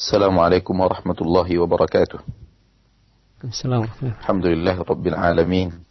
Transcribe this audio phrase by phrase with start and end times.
[0.00, 2.18] السلام عليكم ورحمة الله وبركاته.
[3.44, 5.84] السلام الحمد لله رب العالمين.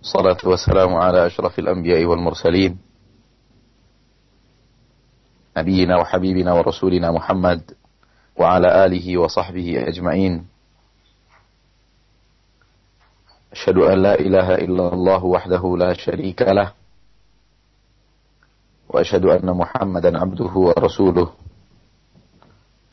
[0.00, 2.80] الصلاة والسلام على أشرف الأنبياء والمرسلين.
[5.56, 7.60] نبينا وحبيبنا ورسولنا محمد
[8.40, 10.48] وعلى آله وصحبه أجمعين.
[13.52, 16.72] أشهد أن لا إله إلا الله وحده لا شريك له.
[18.88, 21.44] وأشهد أن محمدا عبده ورسوله.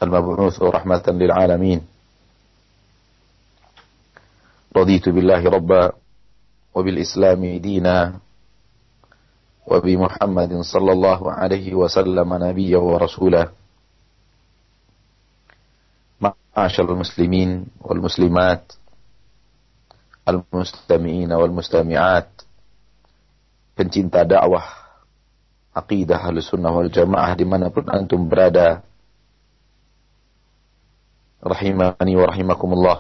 [0.02, 1.80] المبعوث رحمة للعالمين
[4.77, 5.92] رضيت بالله ربا
[6.74, 7.96] وبالإسلام دينا
[9.66, 13.45] وبمحمد صلى الله عليه وسلم نبيا ورسولا
[16.20, 18.64] معاشر المسلمين والمسلمات
[20.28, 22.28] المستمعين والمستمعات
[23.78, 24.66] pencinta dakwah
[25.70, 28.82] akidah sunnah wal jamaah dimanapun antum berada
[31.44, 32.98] rahimani wa rahimakumullah.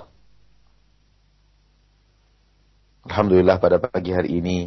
[3.07, 4.57] Alhamdulillah pada pagi hari ini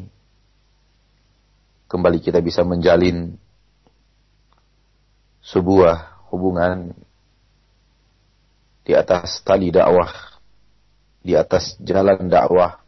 [1.88, 3.36] kembali kita bisa menjalin
[5.44, 6.96] sebuah hubungan
[8.82, 10.40] di atas tali dakwah,
[11.20, 12.80] di atas jalan dakwah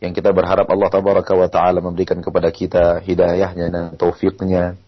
[0.00, 4.80] yang kita berharap Allah tabaraka wa taala memberikan kepada kita hidayahnya dan taufiknya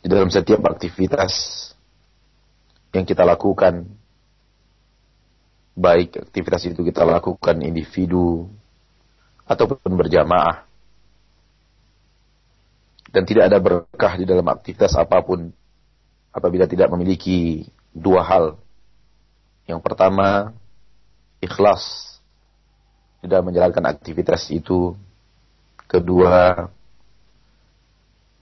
[0.00, 1.65] di dalam setiap aktivitas
[2.96, 3.84] yang kita lakukan.
[5.76, 8.48] Baik aktivitas itu kita lakukan individu
[9.44, 10.64] ataupun berjamaah.
[13.12, 15.52] Dan tidak ada berkah di dalam aktivitas apa pun
[16.32, 18.44] apabila tidak memiliki dua hal.
[19.68, 20.56] Yang pertama
[21.44, 22.16] ikhlas
[23.20, 24.96] tidak menjalankan aktivitas itu.
[25.86, 26.66] Kedua,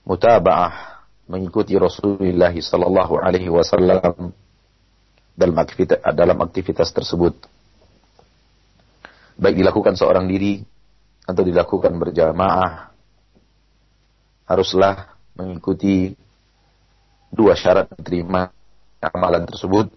[0.06, 4.32] mutabaah mengikuti Rasulullah sallallahu alaihi wasallam
[5.34, 7.34] dalam aktivitas dalam aktivitas tersebut.
[9.34, 10.62] Baik dilakukan seorang diri
[11.26, 12.94] atau dilakukan berjamaah
[14.46, 16.14] haruslah mengikuti
[17.34, 18.52] dua syarat diterima
[19.02, 19.90] amalan tersebut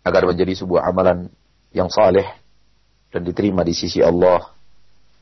[0.00, 1.28] agar menjadi sebuah amalan
[1.74, 2.24] yang saleh
[3.12, 4.48] dan diterima di sisi Allah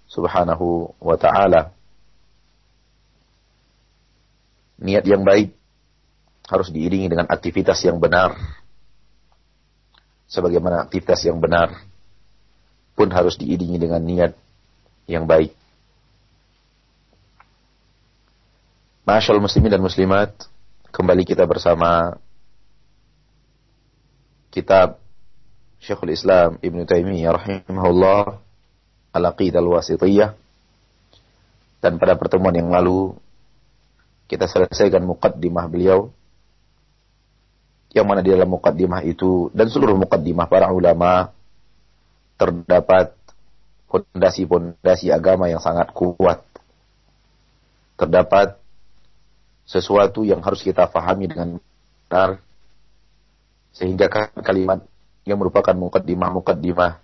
[0.06, 1.72] Subhanahu wa taala.
[4.82, 5.54] Niat yang baik
[6.50, 8.61] harus diiringi dengan aktivitas yang benar.
[10.32, 11.76] Sebagaimana aktivitas yang benar
[12.96, 14.32] pun harus diiringi dengan niat
[15.04, 15.52] yang baik.
[19.04, 20.30] Masyaallah muslimin dan muslimat,
[20.88, 22.16] kembali kita bersama
[24.48, 25.02] kitab
[25.82, 28.38] Syekhul Islam Ibn Taimiyah rahimahullah
[29.12, 30.32] Al-Aqidah Al-Wasitiyah
[31.82, 33.18] dan pada pertemuan yang lalu
[34.30, 36.14] kita selesaikan muqaddimah beliau
[37.92, 41.28] yang mana di dalam muqaddimah itu dan seluruh muqaddimah para ulama
[42.40, 43.12] terdapat
[43.92, 46.40] fondasi-fondasi agama yang sangat kuat.
[48.00, 48.56] Terdapat
[49.68, 51.60] sesuatu yang harus kita fahami dengan
[52.08, 52.40] benar
[53.72, 54.08] sehingga
[54.40, 54.84] kalimat
[55.28, 56.98] yang merupakan mukaddimah-mukaddimah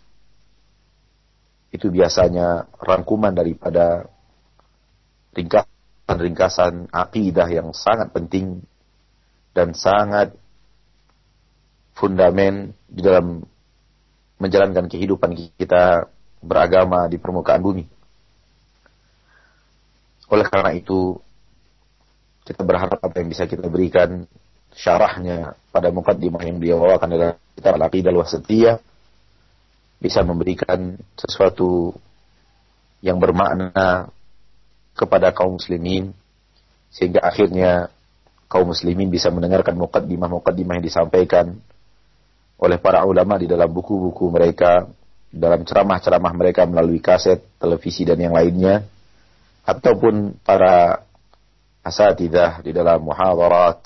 [1.72, 4.09] itu biasanya rangkuman daripada
[5.37, 8.65] ringkasan-ringkasan akidah yang sangat penting
[9.53, 10.32] dan sangat
[11.98, 13.42] fundamen di dalam
[14.38, 16.06] menjalankan kehidupan kita
[16.38, 17.84] beragama di permukaan bumi.
[20.31, 21.19] Oleh karena itu,
[22.47, 24.25] kita berharap apa yang bisa kita berikan
[24.78, 28.76] syarahnya pada mukaddimah yang dia bawakan dalam kitab Al-Aqidah Al-Wasatiyah
[29.98, 31.91] bisa memberikan sesuatu
[33.03, 34.14] yang bermakna
[34.94, 36.14] kepada kaum muslimin
[36.94, 37.91] sehingga akhirnya
[38.47, 41.58] kaum muslimin bisa mendengarkan mukaddimah-mukaddimah yang disampaikan
[42.58, 44.91] oleh para ulama di dalam buku-buku mereka,
[45.30, 48.82] dalam ceramah-ceramah mereka melalui kaset, televisi dan yang lainnya
[49.69, 51.05] ataupun para
[51.84, 53.78] asatidah di dalam muhadarat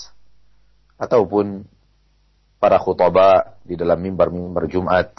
[0.96, 1.66] ataupun
[2.62, 5.10] para khutbah di dalam mimbar-mimbar Jumat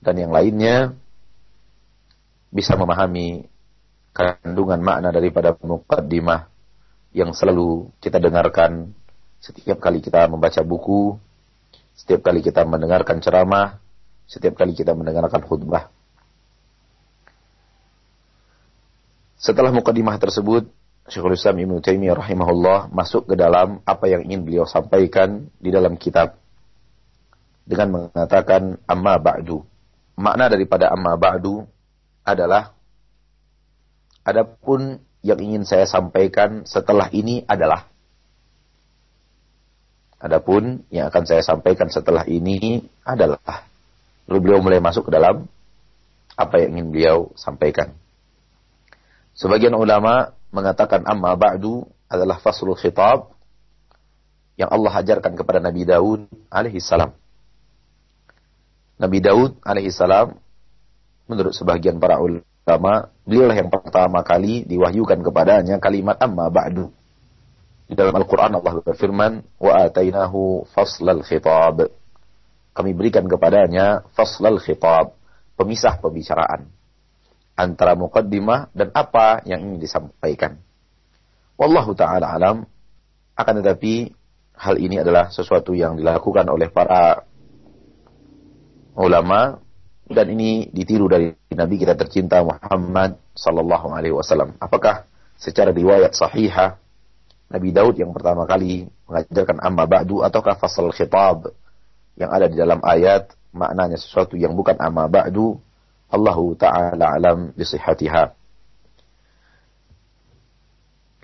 [0.00, 0.96] dan yang lainnya
[2.48, 3.44] bisa memahami
[4.16, 6.48] kandungan makna daripada mukaddimah
[7.12, 8.96] yang selalu kita dengarkan
[9.44, 11.20] setiap kali kita membaca buku,
[11.96, 13.80] setiap kali kita mendengarkan ceramah,
[14.28, 15.88] setiap kali kita mendengarkan khutbah.
[19.40, 20.68] Setelah mukaddimah tersebut,
[21.08, 25.96] Syekhul Islam Ibn Taimiyah rahimahullah masuk ke dalam apa yang ingin beliau sampaikan di dalam
[25.96, 26.36] kitab
[27.64, 29.62] dengan mengatakan amma ba'du.
[30.18, 31.62] Makna daripada amma ba'du
[32.26, 32.74] adalah
[34.26, 37.86] adapun yang ingin saya sampaikan setelah ini adalah
[40.16, 43.68] Adapun yang akan saya sampaikan setelah ini adalah
[44.24, 45.44] lalu beliau mulai masuk ke dalam
[46.36, 47.92] apa yang ingin beliau sampaikan.
[49.36, 53.28] Sebagian ulama mengatakan amma ba'du adalah faslul khitab
[54.56, 57.12] yang Allah ajarkan kepada Nabi Daud alaihi salam.
[58.96, 60.40] Nabi Daud alaihi salam
[61.28, 66.88] menurut sebagian para ulama, beliau yang pertama kali diwahyukan kepadanya kalimat amma ba'du.
[67.86, 71.86] Di dalam Al-Quran Allah berfirman, Wa atainahu faslal khitab.
[72.74, 75.14] Kami berikan kepadanya faslal khitab.
[75.54, 76.68] Pemisah pembicaraan.
[77.56, 80.60] Antara muqaddimah dan apa yang ingin disampaikan.
[81.56, 82.68] Wallahu ta'ala alam.
[83.32, 84.12] Akan tetapi,
[84.60, 87.24] hal ini adalah sesuatu yang dilakukan oleh para
[88.96, 89.60] ulama
[90.08, 94.56] dan ini ditiru dari Nabi kita tercinta Muhammad sallallahu alaihi wasallam.
[94.60, 95.04] Apakah
[95.36, 96.80] secara riwayat sahihah
[97.46, 101.54] Nabi Daud yang pertama kali mengajarkan amma ba'du ataukah fasal khitab
[102.18, 105.54] yang ada di dalam ayat maknanya sesuatu yang bukan amma ba'du
[106.10, 108.34] Allahu ta'ala alam bisihatiha.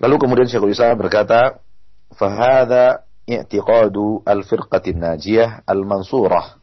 [0.03, 1.63] Lalu kemudian Syekhul Islam berkata,
[2.11, 6.59] "Fahadha i'tiqadu al-firqatin najiyah al-mansurah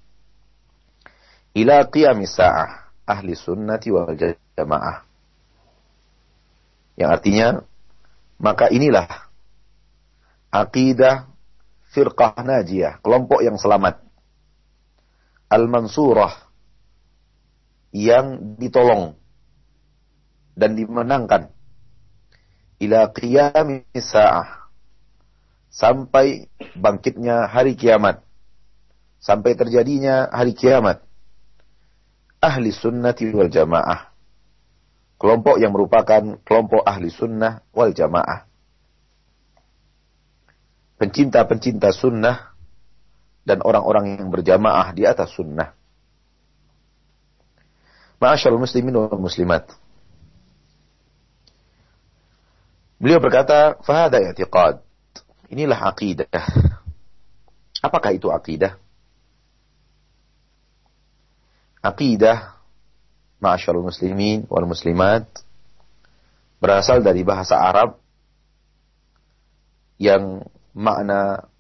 [1.57, 5.09] ila qiyamis sa'ah ahli sunnati wal jamaah."
[7.01, 7.49] Yang artinya,
[8.37, 9.30] maka inilah
[10.51, 11.31] akidah
[11.95, 14.03] firqah najiyah, kelompok yang selamat.
[15.51, 16.31] Al-Mansurah
[17.91, 19.19] yang ditolong
[20.55, 21.51] dan dimenangkan.
[22.79, 24.71] Ila qiyamis sa'ah
[25.75, 26.47] sampai
[26.79, 28.23] bangkitnya hari kiamat.
[29.21, 31.03] Sampai terjadinya hari kiamat.
[32.41, 34.15] Ahli sunnati wal jamaah.
[35.21, 38.50] Kelompok yang merupakan kelompok ahli sunnah wal jamaah
[41.01, 42.53] pencinta-pencinta sunnah
[43.41, 45.73] dan orang-orang yang berjamaah di atas sunnah.
[48.21, 49.65] Ma'asyarul muslimin wal muslimat.
[53.01, 54.85] Beliau berkata, "Fahada i'tiqad."
[55.49, 56.29] Inilah akidah.
[57.81, 58.77] Apakah itu akidah?
[61.81, 62.61] Akidah,
[63.41, 65.25] ma'asyarul muslimin wal muslimat,
[66.61, 67.97] berasal dari bahasa Arab
[69.97, 70.45] yang
[70.75, 71.51] makna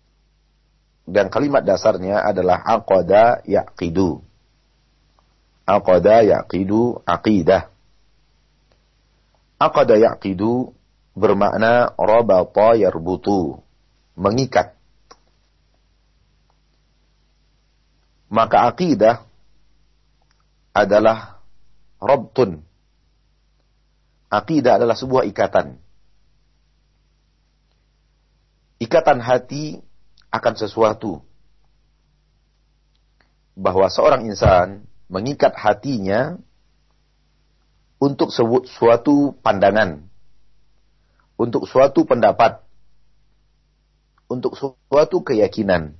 [1.10, 4.22] dan kalimat dasarnya adalah aqada yaqidu.
[5.66, 7.70] Aqada yaqidu aqidah.
[9.58, 10.72] Aqada yaqidu
[11.18, 13.58] bermakna rabata yarbutu,
[14.14, 14.78] mengikat.
[18.30, 19.26] Maka aqidah
[20.70, 21.42] adalah
[21.98, 22.62] rabtun.
[24.30, 25.82] Aqidah adalah sebuah ikatan
[28.80, 29.84] ikatan hati
[30.32, 31.20] akan sesuatu.
[33.54, 36.40] Bahwa seorang insan mengikat hatinya
[38.00, 40.00] untuk suatu pandangan,
[41.36, 42.64] untuk suatu pendapat,
[44.32, 45.92] untuk suatu keyakinan,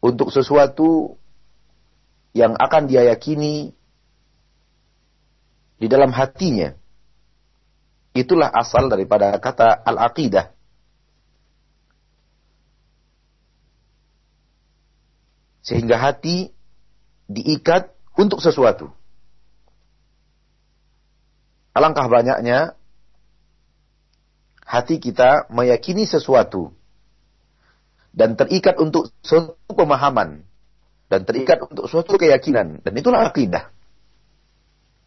[0.00, 1.20] untuk sesuatu
[2.32, 3.76] yang akan dia yakini
[5.76, 6.72] di dalam hatinya.
[8.14, 10.53] Itulah asal daripada kata al-aqidah.
[15.64, 16.52] Sehingga hati
[17.24, 17.88] diikat
[18.20, 18.92] untuk sesuatu.
[21.74, 22.76] Alangkah banyaknya
[24.62, 26.70] hati kita meyakini sesuatu
[28.14, 30.46] dan terikat untuk suatu pemahaman
[31.10, 33.74] dan terikat untuk suatu keyakinan dan itulah akidah.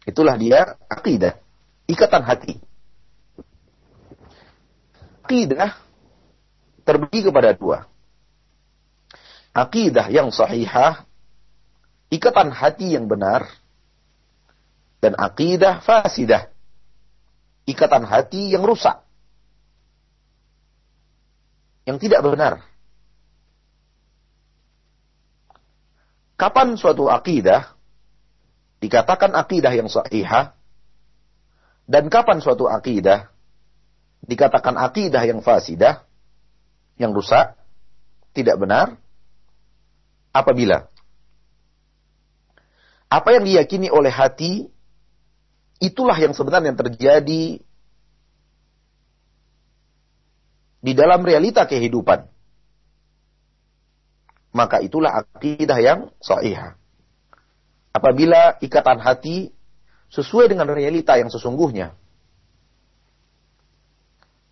[0.04, 1.36] Itulah dia akidah,
[1.88, 2.60] ikatan hati.
[5.24, 5.76] Akidah
[6.84, 7.84] terbagi kepada dua
[9.58, 11.02] akidah yang sahihah,
[12.14, 13.50] ikatan hati yang benar,
[15.02, 16.50] dan akidah fasidah,
[17.66, 19.02] ikatan hati yang rusak,
[21.90, 22.62] yang tidak benar.
[26.38, 27.74] Kapan suatu akidah
[28.78, 30.54] dikatakan akidah yang sahihah,
[31.90, 33.26] dan kapan suatu akidah
[34.22, 36.06] dikatakan akidah yang fasidah,
[36.94, 37.58] yang rusak,
[38.38, 38.94] tidak benar,
[40.32, 40.88] apabila
[43.08, 44.68] apa yang diyakini oleh hati
[45.80, 47.62] itulah yang sebenarnya terjadi
[50.78, 52.28] di dalam realita kehidupan.
[54.52, 56.74] Maka itulah akidah yang sahih.
[57.92, 59.52] Apabila ikatan hati
[60.08, 61.94] sesuai dengan realita yang sesungguhnya.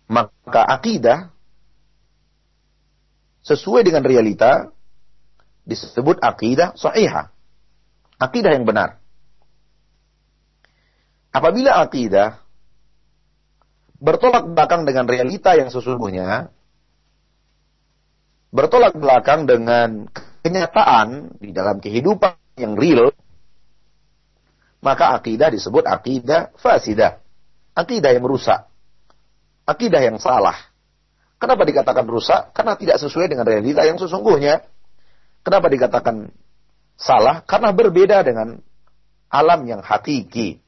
[0.07, 1.35] Maka akidah
[3.43, 4.71] sesuai dengan realita
[5.67, 7.27] disebut akidah sahihah.
[8.17, 8.97] Akidah yang benar.
[11.35, 12.41] Apabila akidah
[13.99, 16.49] bertolak belakang dengan realita yang sesungguhnya,
[18.49, 20.07] bertolak belakang dengan
[20.41, 23.13] kenyataan di dalam kehidupan yang real,
[24.81, 27.21] maka akidah disebut akidah fasidah.
[27.77, 28.65] Akidah yang rusak.
[29.67, 30.57] Akidah yang salah.
[31.37, 32.49] Kenapa dikatakan rusak?
[32.55, 34.65] Karena tidak sesuai dengan realita yang sesungguhnya.
[35.47, 36.27] Kenapa dikatakan
[36.99, 37.39] salah?
[37.47, 38.59] Karena berbeda dengan
[39.31, 40.59] alam yang hakiki.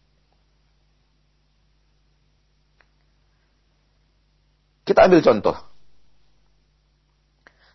[4.88, 5.59] Kita ambil contoh.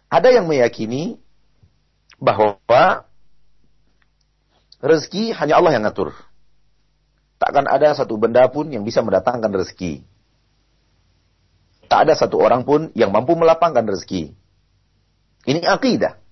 [0.08, 1.20] Ada yang meyakini
[2.16, 2.56] bahwa
[4.80, 6.16] rezeki hanya Allah yang ngatur.
[7.36, 10.00] Takkan ada satu benda pun yang bisa mendatangkan rezeki.
[11.84, 14.32] Tak ada satu orang pun yang mampu melapangkan rezeki.
[15.44, 16.23] Ini akidah.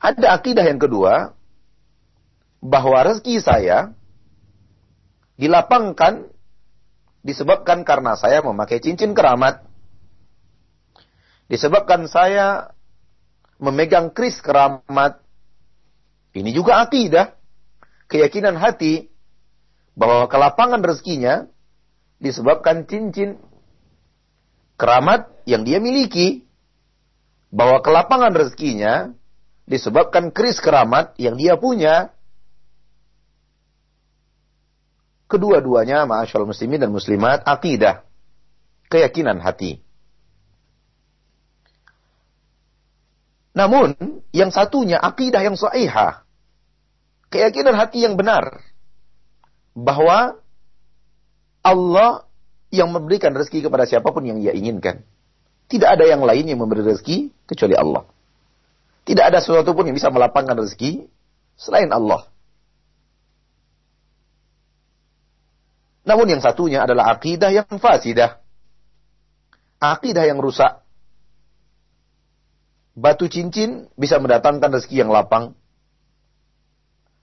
[0.00, 1.36] Ada akidah yang kedua,
[2.66, 3.94] bahwa rezeki saya
[5.36, 6.26] dilapangkan
[7.22, 9.62] disebabkan karena saya memakai cincin keramat.
[11.46, 12.74] Disebabkan saya
[13.62, 15.22] memegang kris keramat.
[16.34, 17.34] Ini juga akidah.
[18.06, 19.10] Keyakinan hati
[19.98, 21.50] bahwa kelapangan rezekinya
[22.22, 23.38] disebabkan cincin
[24.78, 26.46] keramat yang dia miliki.
[27.50, 29.14] Bahwa kelapangan rezekinya
[29.66, 32.14] disebabkan kris keramat yang dia punya.
[35.26, 38.06] Kedua-duanya, ma'asyal muslimin dan muslimat, akidah.
[38.86, 39.82] Keyakinan hati.
[43.50, 43.98] Namun,
[44.30, 46.22] yang satunya akidah yang sahihah.
[47.26, 48.62] Keyakinan hati yang benar.
[49.74, 50.38] Bahwa
[51.66, 52.22] Allah
[52.70, 55.02] yang memberikan rezeki kepada siapa pun yang ia inginkan.
[55.66, 58.06] Tidak ada yang lain yang memberi rezeki kecuali Allah.
[59.06, 61.06] Tidak ada sesuatu pun yang bisa melapangkan rezeki
[61.54, 62.26] selain Allah.
[66.02, 68.42] Namun yang satunya adalah akidah yang fasidah.
[69.78, 70.82] Akidah yang rusak.
[72.98, 75.54] Batu cincin bisa mendatangkan rezeki yang lapang.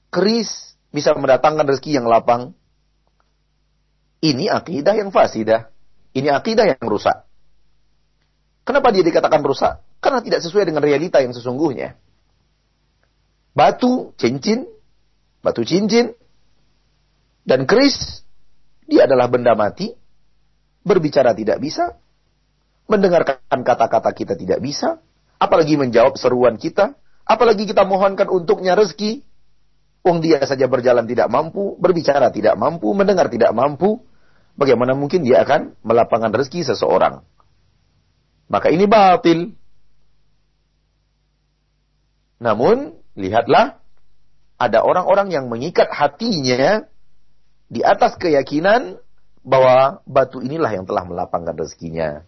[0.08, 2.56] Keris bisa mendatangkan rezeki yang lapang.
[4.24, 5.68] Ini akidah yang fasidah.
[6.16, 7.28] Ini akidah yang rusak.
[8.64, 9.83] Kenapa dia dikatakan rusak?
[10.04, 11.96] Karena tidak sesuai dengan realita yang sesungguhnya.
[13.56, 14.68] Batu, cincin,
[15.40, 16.12] batu cincin,
[17.48, 18.28] dan keris,
[18.84, 19.96] dia adalah benda mati,
[20.84, 21.96] berbicara tidak bisa,
[22.92, 25.00] mendengarkan kata-kata kita tidak bisa,
[25.40, 29.24] apalagi menjawab seruan kita, apalagi kita mohonkan untuknya rezeki,
[30.04, 34.04] Wong dia saja berjalan tidak mampu, berbicara tidak mampu, mendengar tidak mampu,
[34.60, 37.24] bagaimana mungkin dia akan melapangkan rezeki seseorang?
[38.52, 39.56] Maka ini batil.
[42.44, 43.80] Namun, lihatlah,
[44.60, 46.84] ada orang-orang yang mengikat hatinya
[47.72, 49.00] di atas keyakinan
[49.48, 52.28] bahwa batu inilah yang telah melapangkan rezekinya.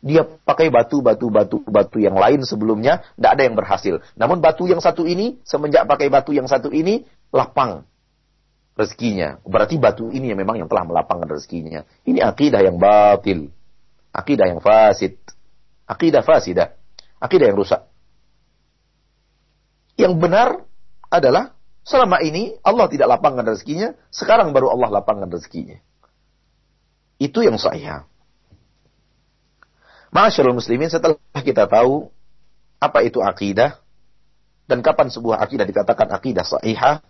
[0.00, 3.94] Dia pakai batu, batu, batu, batu yang lain sebelumnya, tidak ada yang berhasil.
[4.16, 7.84] Namun batu yang satu ini, semenjak pakai batu yang satu ini, lapang
[8.80, 9.36] rezekinya.
[9.44, 11.84] Berarti batu ini yang memang yang telah melapangkan rezekinya.
[12.08, 13.52] Ini akidah yang batil.
[14.08, 15.20] Akidah yang fasid.
[15.84, 16.72] Akidah fasidah.
[17.20, 17.89] Akidah yang rusak.
[20.00, 20.48] Yang benar
[21.12, 21.52] adalah
[21.84, 25.76] selama ini Allah tidak lapangkan rezekinya, sekarang baru Allah lapangkan rezekinya.
[27.20, 28.08] Itu yang saya.
[30.08, 32.08] Masyaallah muslimin setelah kita tahu
[32.80, 33.76] apa itu akidah
[34.64, 37.04] dan kapan sebuah akidah dikatakan akidah sahihah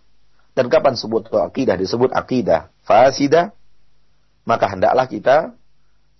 [0.51, 3.55] dan kapan sebut akidah disebut akidah fasidah,
[4.43, 5.55] maka hendaklah kita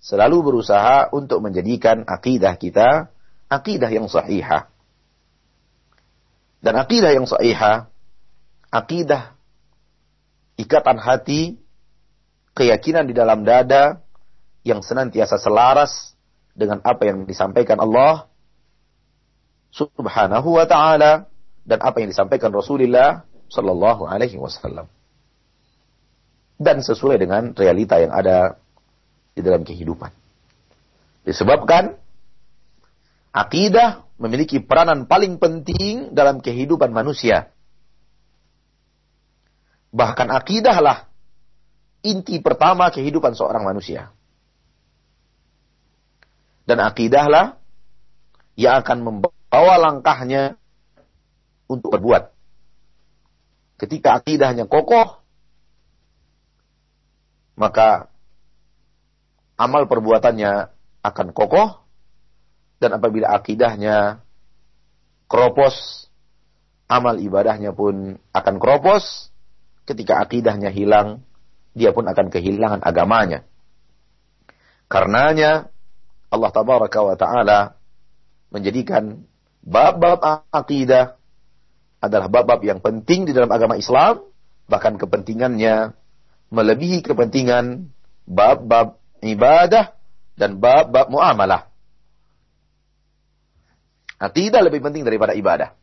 [0.00, 3.12] selalu berusaha untuk menjadikan akidah kita
[3.52, 4.71] akidah yang sahihah.
[6.62, 7.90] Dan akidah yang sahihah,
[8.70, 9.34] akidah
[10.54, 11.58] ikatan hati,
[12.54, 13.98] keyakinan di dalam dada
[14.62, 16.14] yang senantiasa selaras
[16.54, 18.30] dengan apa yang disampaikan Allah
[19.72, 21.26] Subhanahu wa taala
[21.64, 24.86] dan apa yang disampaikan Rasulullah Sallallahu Alaihi Wasallam.
[26.62, 28.60] Dan sesuai dengan realita yang ada
[29.34, 30.12] di dalam kehidupan.
[31.26, 31.96] Disebabkan
[33.32, 37.50] akidah memiliki peranan paling penting dalam kehidupan manusia.
[39.90, 41.10] Bahkan akidahlah
[42.06, 44.14] inti pertama kehidupan seorang manusia.
[46.62, 47.58] Dan akidahlah
[48.54, 50.54] yang akan membawa langkahnya
[51.66, 52.32] untuk berbuat
[53.82, 55.18] ketika akidahnya kokoh,
[57.58, 58.06] maka
[59.58, 60.70] amal perbuatannya
[61.02, 61.81] akan kokoh
[62.82, 64.26] dan apabila akidahnya
[65.30, 66.10] keropos,
[66.90, 69.30] amal ibadahnya pun akan keropos.
[69.86, 71.22] Ketika akidahnya hilang,
[71.78, 73.46] dia pun akan kehilangan agamanya.
[74.90, 75.70] Karenanya
[76.28, 77.60] Allah tabaraka wa taala
[78.50, 79.22] menjadikan
[79.62, 80.20] bab-bab
[80.50, 81.16] akidah
[82.02, 84.26] adalah bab-bab yang penting di dalam agama Islam,
[84.66, 85.94] bahkan kepentingannya
[86.50, 87.88] melebihi kepentingan
[88.26, 89.94] bab-bab ibadah
[90.36, 91.71] dan bab-bab muamalah.
[94.22, 95.74] Akidah lebih penting daripada ibadah.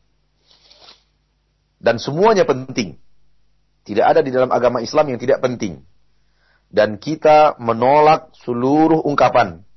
[1.75, 2.96] Dan semuanya penting.
[3.84, 5.84] Tidak ada di dalam agama Islam yang tidak penting.
[6.72, 9.67] Dan kita menolak seluruh ungkapan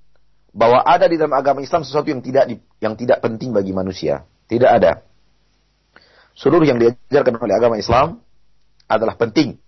[0.54, 4.28] bahwa ada di dalam agama Islam sesuatu yang tidak yang tidak penting bagi manusia.
[4.46, 5.02] Tidak ada.
[6.38, 8.22] Seluruh yang diajarkan oleh agama Islam
[8.86, 9.58] adalah penting.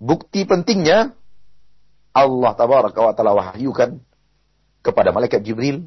[0.00, 1.12] Bukti pentingnya
[2.10, 4.00] Allah tabaraka wa taala wahyukan
[4.80, 5.86] kepada malaikat Jibril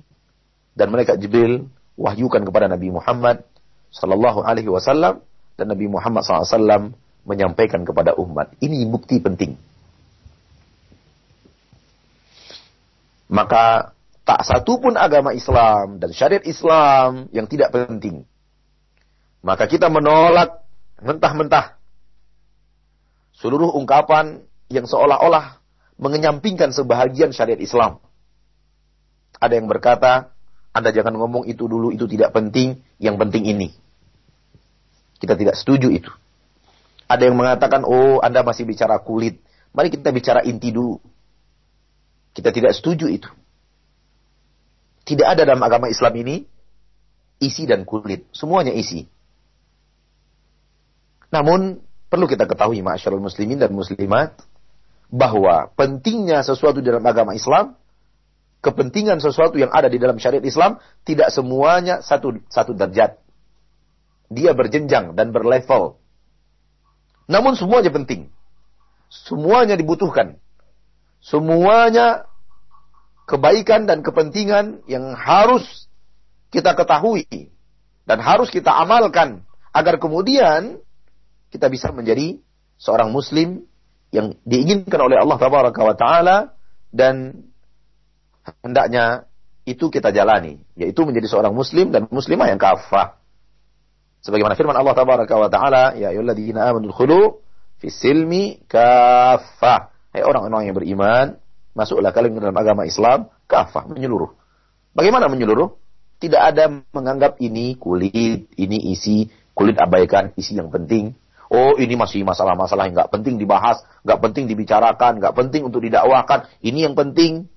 [0.78, 1.68] dan malaikat Jibril
[2.00, 3.46] wahyukan kepada Nabi Muhammad
[3.94, 5.22] sallallahu alaihi wasallam
[5.54, 8.52] dan Nabi Muhammad SAW menyampaikan kepada umat.
[8.60, 9.56] Ini bukti penting.
[13.32, 18.28] Maka tak satu pun agama Islam dan syariat Islam yang tidak penting.
[19.44, 20.64] Maka kita menolak
[21.04, 21.76] mentah-mentah
[23.36, 25.60] seluruh ungkapan yang seolah-olah
[26.00, 28.00] mengenyampingkan sebahagian syariat Islam.
[29.44, 30.32] Ada yang berkata,
[30.74, 33.70] Anda jangan ngomong itu dulu, itu tidak penting, yang penting ini.
[35.22, 36.10] Kita tidak setuju itu.
[37.06, 39.38] Ada yang mengatakan, oh Anda masih bicara kulit.
[39.72, 40.98] Mari kita bicara inti dulu.
[42.34, 43.30] Kita tidak setuju itu.
[45.06, 46.42] Tidak ada dalam agama Islam ini
[47.38, 48.26] isi dan kulit.
[48.34, 49.06] Semuanya isi.
[51.30, 54.38] Namun, perlu kita ketahui masyarakat muslimin dan muslimat,
[55.14, 57.78] bahwa pentingnya sesuatu dalam agama Islam,
[58.64, 63.20] kepentingan sesuatu yang ada di dalam syariat Islam, tidak semuanya satu, satu derajat.
[64.32, 66.00] Dia berjenjang dan berlevel.
[67.28, 68.32] Namun semuanya penting.
[69.12, 70.40] Semuanya dibutuhkan.
[71.20, 72.26] Semuanya
[73.28, 75.92] kebaikan dan kepentingan yang harus
[76.50, 77.28] kita ketahui
[78.04, 80.80] dan harus kita amalkan agar kemudian
[81.52, 82.40] kita bisa menjadi
[82.76, 83.64] seorang muslim
[84.12, 85.40] yang diinginkan oleh Allah
[85.96, 86.38] taala
[86.92, 87.48] dan
[88.64, 89.28] hendaknya
[89.64, 93.16] itu kita jalani yaitu menjadi seorang muslim dan muslimah yang kafah
[94.20, 94.94] sebagaimana firman Allah
[95.50, 97.40] taala ya ayyuhalladzina amanu khulu
[97.80, 101.40] fis silmi kafah hai orang-orang yang beriman
[101.74, 104.30] Masuklah kalian dalam agama Islam, kafah, menyeluruh.
[104.94, 105.74] Bagaimana menyeluruh?
[106.22, 109.28] Tidak ada menganggap ini kulit, ini isi,
[109.58, 111.18] kulit abaikan, isi yang penting.
[111.50, 116.48] Oh ini masih masalah-masalah yang nggak penting dibahas, nggak penting dibicarakan, nggak penting untuk didakwakan.
[116.62, 117.50] Ini yang penting.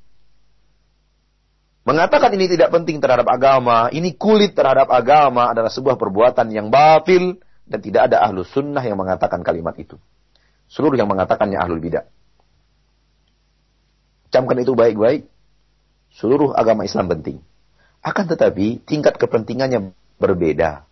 [1.86, 7.38] Mengatakan ini tidak penting terhadap agama, ini kulit terhadap agama adalah sebuah perbuatan yang batil
[7.62, 9.94] dan tidak ada ahlu sunnah yang mengatakan kalimat itu.
[10.66, 12.02] Seluruh yang mengatakannya ahlul bidah.
[14.34, 15.30] Camkan itu baik-baik.
[16.10, 17.38] Seluruh agama Islam penting.
[18.02, 20.82] Akan tetapi tingkat kepentingannya berbeda.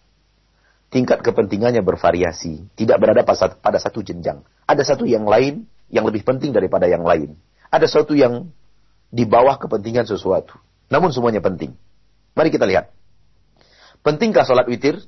[0.95, 2.71] Tingkat kepentingannya bervariasi.
[2.79, 4.47] Tidak berada pada satu jenjang.
[4.63, 7.35] Ada satu yang lain yang lebih penting daripada yang lain.
[7.67, 8.47] Ada satu yang
[9.11, 10.55] di bawah kepentingan sesuatu.
[10.93, 11.77] Namun semuanya penting.
[12.35, 12.91] Mari kita lihat.
[14.05, 15.01] Pentingkah sholat witir?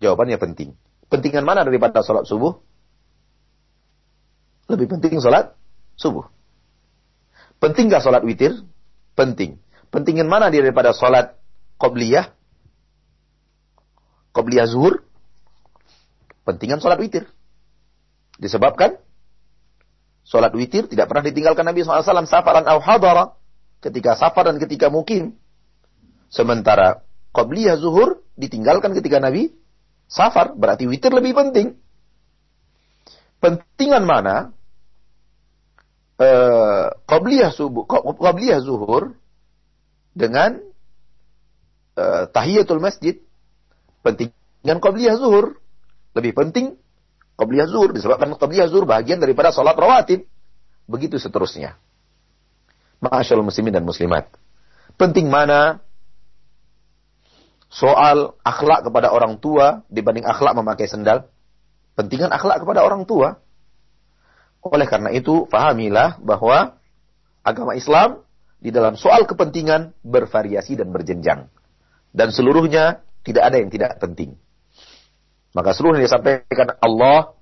[0.00, 0.76] Jawabannya penting.
[1.08, 2.60] Pentingan mana daripada sholat subuh?
[4.70, 5.56] Lebih penting sholat
[5.98, 6.30] subuh.
[7.60, 8.56] Penting gak sholat witir?
[9.12, 9.60] Penting.
[9.92, 11.36] Pentingin mana daripada sholat
[11.76, 12.32] qobliyah?
[14.32, 15.04] Qobliyah zuhur?
[16.46, 17.28] Pentingan sholat witir.
[18.40, 18.96] Disebabkan
[20.24, 23.36] sholat witir tidak pernah ditinggalkan Nabi SAW safaran au hadara.
[23.80, 25.36] Ketika safar dan ketika mukim.
[26.30, 27.02] Sementara
[27.34, 29.50] qobliyah zuhur ditinggalkan ketika Nabi
[30.06, 30.54] safar.
[30.54, 31.76] Berarti witir lebih penting.
[33.40, 34.52] Pentingan mana?
[36.20, 37.88] uh, qabliyah subuh
[38.20, 39.16] qabliyah zuhur
[40.12, 40.60] dengan
[41.96, 43.18] uh, tahiyatul masjid
[44.04, 45.56] pentingan qabliyah zuhur
[46.12, 46.76] lebih penting
[47.40, 50.28] qabliyah zuhur disebabkan qabliyah zuhur bagian daripada salat rawatib
[50.84, 51.80] begitu seterusnya
[53.00, 54.28] Masyaallah muslimin dan muslimat.
[55.00, 55.80] Penting mana?
[57.72, 61.32] Soal akhlak kepada orang tua dibanding akhlak memakai sendal.
[61.96, 63.40] Pentingan akhlak kepada orang tua.
[64.60, 66.76] Oleh karena itu, fahamilah bahwa
[67.40, 68.20] agama Islam
[68.60, 71.48] di dalam soal kepentingan bervariasi dan berjenjang.
[72.12, 74.36] Dan seluruhnya tidak ada yang tidak penting.
[75.56, 77.34] Maka seluruh yang disampaikan Allah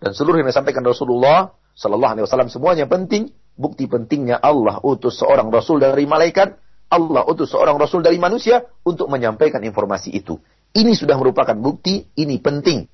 [0.00, 5.50] dan seluruh yang disampaikan Rasulullah Sallallahu Alaihi Wasallam semuanya penting bukti pentingnya Allah utus seorang
[5.50, 6.58] rasul dari malaikat,
[6.90, 10.38] Allah utus seorang rasul dari manusia untuk menyampaikan informasi itu.
[10.74, 12.90] Ini sudah merupakan bukti, ini penting.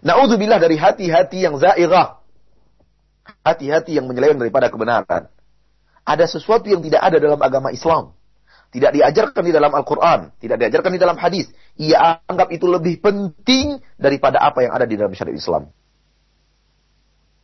[0.00, 2.22] Na'udzubillah dari hati-hati yang zairah.
[3.44, 5.28] Hati-hati yang menyeleweng daripada kebenaran.
[6.08, 8.16] Ada sesuatu yang tidak ada dalam agama Islam.
[8.68, 10.32] Tidak diajarkan di dalam Al-Quran.
[10.40, 11.52] Tidak diajarkan di dalam hadis.
[11.76, 15.68] Ia anggap itu lebih penting daripada apa yang ada di dalam syariat Islam.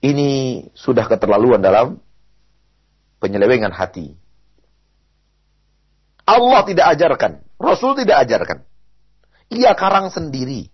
[0.04, 0.28] Ini
[0.76, 1.96] sudah keterlaluan dalam
[3.24, 4.12] penyelewengan hati.
[6.28, 7.40] Allah tidak ajarkan.
[7.56, 8.68] Rasul tidak ajarkan.
[9.48, 10.68] Ia karang sendiri.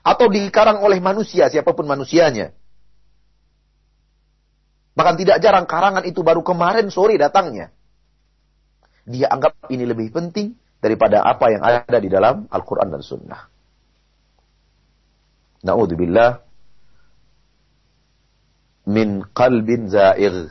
[0.00, 2.56] Atau dikarang oleh manusia, siapa pun manusianya.
[4.96, 7.72] Bahkan tidak jarang karangan itu baru kemarin sore datangnya.
[9.04, 13.42] Dia anggap ini lebih penting daripada apa yang ada di dalam Al-Quran dan Sunnah.
[15.60, 16.51] Na'udzubillah
[18.86, 20.50] min qalbin za'ir.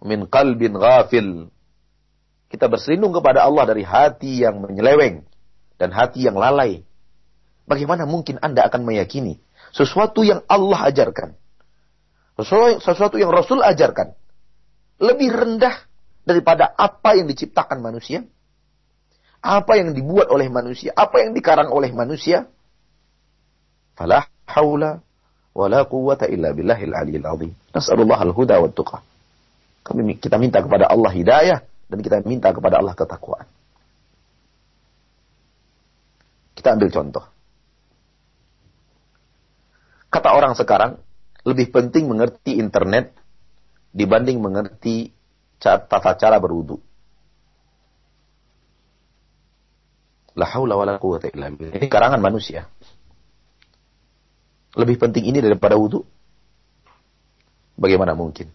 [0.00, 1.52] Min qalbin ghafil.
[2.50, 5.22] Kita berselindung kepada Allah dari hati yang menyeleweng
[5.78, 6.82] dan hati yang lalai.
[7.68, 9.38] Bagaimana mungkin Anda akan meyakini
[9.70, 11.38] sesuatu yang Allah ajarkan,
[12.82, 14.14] sesuatu yang Rasul ajarkan,
[14.98, 15.86] lebih rendah
[16.26, 18.26] daripada apa yang diciptakan manusia,
[19.40, 22.50] apa yang dibuat oleh manusia, apa yang dikarang oleh manusia.
[23.94, 25.04] Fala haula
[25.54, 27.52] wala quwwata illa billahil aliyil azim.
[27.74, 28.98] Nas'alullah al-huda wa tuqa.
[29.82, 31.58] Kami kita minta kepada Allah hidayah
[31.90, 33.48] dan kita minta kepada Allah ketakwaan.
[36.54, 37.24] Kita ambil contoh.
[40.10, 40.98] Kata orang sekarang,
[41.46, 43.14] lebih penting mengerti internet
[43.94, 45.14] dibanding mengerti
[45.56, 46.78] tata cara berwudu.
[50.38, 51.74] La haula wala quwwata illa billah.
[51.74, 52.70] Ini karangan manusia.
[54.78, 56.06] Lebih penting ini daripada wudu?
[57.74, 58.50] Bagaimana mungkin?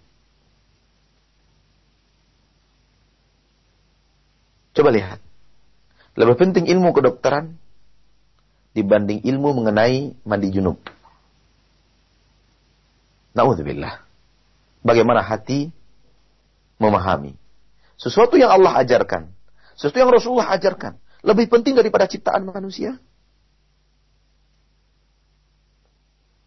[4.76, 5.20] Coba lihat.
[6.16, 7.56] Lebih penting ilmu kedokteran
[8.76, 10.80] dibanding ilmu mengenai mandi junub.
[13.36, 14.04] Nauzubillah.
[14.86, 15.74] Bagaimana hati
[16.80, 17.36] memahami
[17.96, 19.32] sesuatu yang Allah ajarkan,
[19.76, 23.00] sesuatu yang Rasulullah ajarkan, lebih penting daripada ciptaan manusia?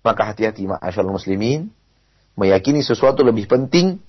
[0.09, 1.68] Maka hati-hati ma'asyal muslimin,
[2.33, 4.01] meyakini sesuatu lebih penting,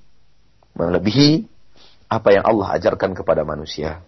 [0.79, 1.43] melebihi
[2.07, 3.99] apa yang Allah ajarkan kepada manusia.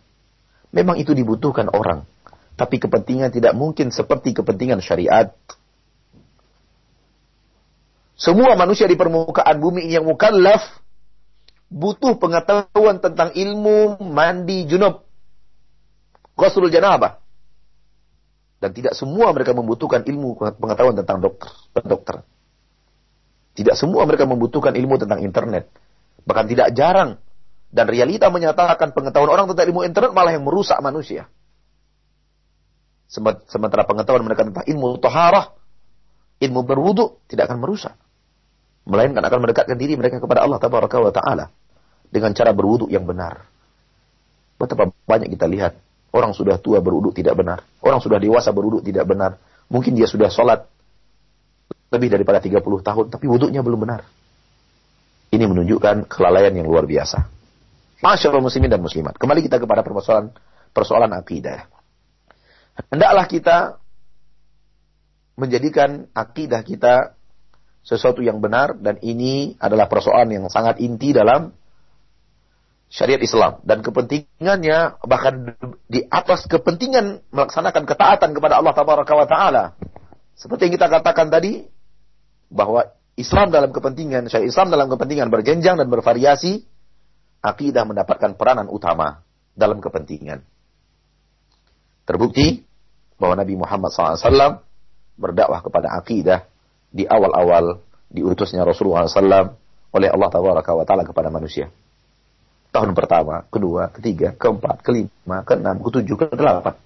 [0.72, 2.08] Memang itu dibutuhkan orang.
[2.56, 5.36] Tapi kepentingan tidak mungkin seperti kepentingan syariat.
[8.16, 10.64] Semua manusia di permukaan bumi yang mukallaf
[11.68, 15.04] butuh pengetahuan tentang ilmu mandi junub.
[16.40, 17.21] Ghuslul janabah.
[18.62, 21.50] Dan tidak semua mereka membutuhkan ilmu pengetahuan tentang dokter.
[21.82, 22.22] dokter.
[23.58, 25.66] Tidak semua mereka membutuhkan ilmu tentang internet.
[26.22, 27.18] Bahkan tidak jarang
[27.74, 31.26] dan realita menyatakan pengetahuan orang tentang ilmu internet malah yang merusak manusia.
[33.52, 35.52] Sementara pengetahuan mereka tentang ilmu toharah,
[36.40, 37.98] ilmu berwudu tidak akan merusak.
[38.88, 41.46] Melainkan akan mendekatkan diri mereka kepada Allah Ta'ala.
[42.12, 43.48] Dengan cara berwudu yang benar.
[44.56, 45.76] Betapa banyak kita lihat.
[46.12, 47.64] Orang sudah tua berwudu tidak benar.
[47.80, 49.40] Orang sudah dewasa berwudu tidak benar.
[49.72, 50.68] Mungkin dia sudah sholat
[51.92, 54.04] lebih daripada 30 tahun, tapi wudhunya belum benar.
[55.32, 57.24] Ini menunjukkan kelalaian yang luar biasa.
[58.04, 59.16] Masyaallah muslimin dan muslimat.
[59.16, 60.36] Kembali kita kepada persoalan
[60.76, 61.68] persoalan akidah.
[62.92, 63.58] Hendaklah kita
[65.40, 67.16] menjadikan akidah kita
[67.88, 71.56] sesuatu yang benar dan ini adalah persoalan yang sangat inti dalam
[72.92, 75.56] syariat Islam dan kepentingannya bahkan
[75.88, 78.76] di atas kepentingan melaksanakan ketaatan kepada Allah
[79.26, 79.64] taala.
[80.36, 81.64] Seperti yang kita katakan tadi
[82.52, 86.68] bahwa Islam dalam kepentingan syariat Islam dalam kepentingan berjenjang dan bervariasi
[87.40, 89.24] akidah mendapatkan peranan utama
[89.56, 90.44] dalam kepentingan.
[92.04, 92.68] Terbukti
[93.16, 94.68] bahwa Nabi Muhammad SAW
[95.16, 96.44] berdakwah kepada akidah
[96.92, 97.80] di awal-awal
[98.12, 99.56] diutusnya Rasulullah SAW
[99.96, 101.72] oleh Allah Taala kepada manusia.
[102.72, 106.80] Tahun pertama, kedua, ketiga, keempat, kelima, keenam, ketujuh, kedelapan.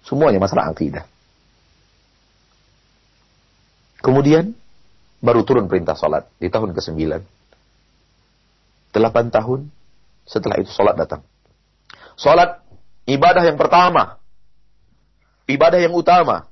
[0.00, 1.04] Semuanya masalah akidah.
[4.00, 4.56] Kemudian
[5.20, 7.24] baru turun perintah salat di tahun ke-9
[8.92, 9.60] Delapan tahun
[10.28, 11.24] setelah itu sholat datang.
[12.14, 12.62] Sholat
[13.10, 14.22] ibadah yang pertama.
[15.50, 16.46] Ibadah yang utama.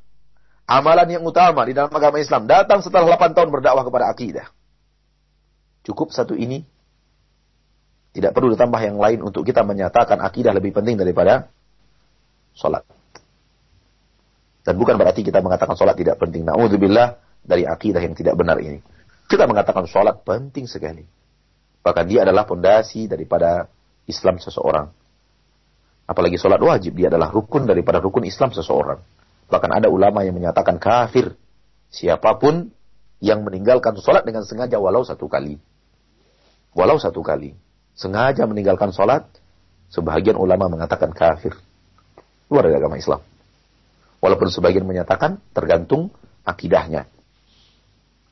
[0.66, 2.50] Amalan yang utama di dalam agama Islam.
[2.50, 4.46] Datang setelah delapan tahun berdakwah kepada akidah.
[5.86, 6.66] Cukup satu ini.
[8.12, 11.48] Tidak perlu ditambah yang lain untuk kita menyatakan akidah lebih penting daripada
[12.52, 12.84] sholat.
[14.62, 16.44] Dan bukan berarti kita mengatakan sholat tidak penting.
[16.44, 18.78] Na'udzubillah dari akidah yang tidak benar ini.
[19.26, 21.02] Kita mengatakan sholat penting sekali.
[21.82, 23.66] Bahkan dia adalah pondasi daripada
[24.06, 24.86] Islam seseorang.
[26.06, 29.00] Apalagi sholat wajib, dia adalah rukun daripada rukun Islam seseorang.
[29.48, 31.34] Bahkan ada ulama yang menyatakan kafir.
[31.88, 32.70] Siapa pun
[33.24, 35.56] yang meninggalkan sholat dengan sengaja walau satu kali.
[36.76, 37.56] Walau satu kali.
[37.92, 39.28] Sengaja meninggalkan sholat,
[39.92, 41.52] sebagian ulama mengatakan kafir.
[42.48, 43.20] Luar dari agama Islam.
[44.22, 46.12] Walaupun sebagian menyatakan tergantung
[46.46, 47.08] akidahnya.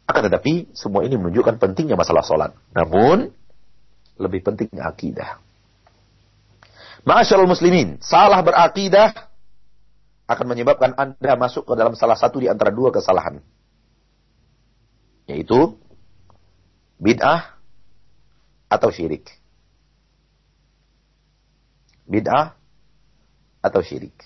[0.07, 2.51] Akan tetapi, semua ini menunjukkan pentingnya masalah sholat.
[2.75, 3.31] Namun,
[4.19, 5.39] lebih penting akidah.
[7.07, 9.31] Ma'asyarul muslimin, salah berakidah
[10.29, 13.41] akan menyebabkan Anda masuk ke dalam salah satu di antara dua kesalahan.
[15.27, 15.75] Yaitu
[17.01, 17.57] bid'ah
[18.69, 19.40] atau syirik.
[22.11, 22.59] Bid'ah
[23.63, 24.19] atau syirik.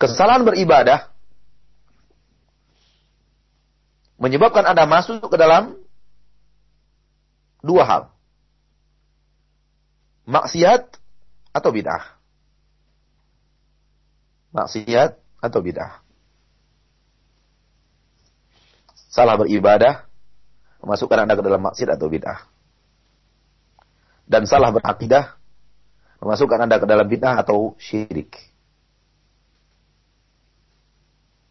[0.00, 1.12] Kesalahan beribadah
[4.16, 5.76] menyebabkan Anda masuk ke dalam
[7.60, 8.02] dua hal.
[10.24, 10.96] Maksiat
[11.52, 12.22] atau bid'ah
[14.52, 16.04] maksiat atau bid'ah.
[19.12, 20.08] Salah beribadah
[20.84, 22.40] memasukkan Anda ke dalam maksiat atau bid'ah.
[24.28, 25.36] Dan salah berakidah
[26.22, 28.38] memasukkan Anda ke dalam bid'ah atau syirik.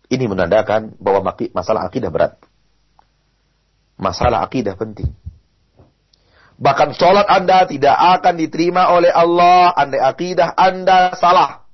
[0.07, 2.39] Ini menandakan bahwa masalah akidah berat.
[3.99, 5.12] Masalah akidah penting.
[6.62, 11.67] Bahkan sholat Anda tidak akan diterima oleh Allah andai akidah Anda salah.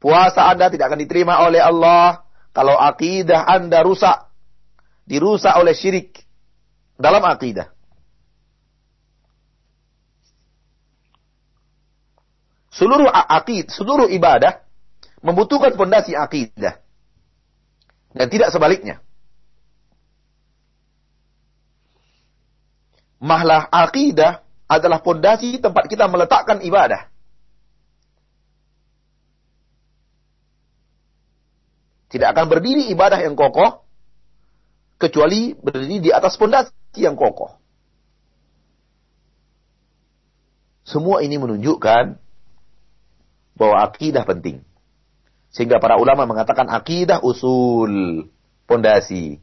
[0.00, 4.30] Puasa Anda tidak akan diterima oleh Allah kalau akidah Anda rusak.
[5.04, 6.22] Dirusak oleh syirik
[6.94, 7.79] dalam akidah.
[12.70, 14.62] Seluruh akid, seluruh ibadah
[15.26, 16.78] membutuhkan fondasi akidah.
[18.14, 19.02] Dan tidak sebaliknya.
[23.20, 27.10] Mahlah akidah adalah fondasi tempat kita meletakkan ibadah.
[32.10, 33.86] Tidak akan berdiri ibadah yang kokoh
[34.98, 37.54] kecuali berdiri di atas pondasi yang kokoh.
[40.82, 42.18] Semua ini menunjukkan
[43.60, 44.64] bahwa akidah penting.
[45.52, 48.24] Sehingga para ulama mengatakan akidah usul,
[48.64, 49.36] pondasi.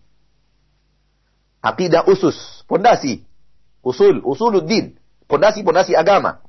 [1.61, 3.21] Akidah usus, pondasi.
[3.85, 4.97] Usul, usuluddin,
[5.29, 6.41] pondasi-pondasi agama.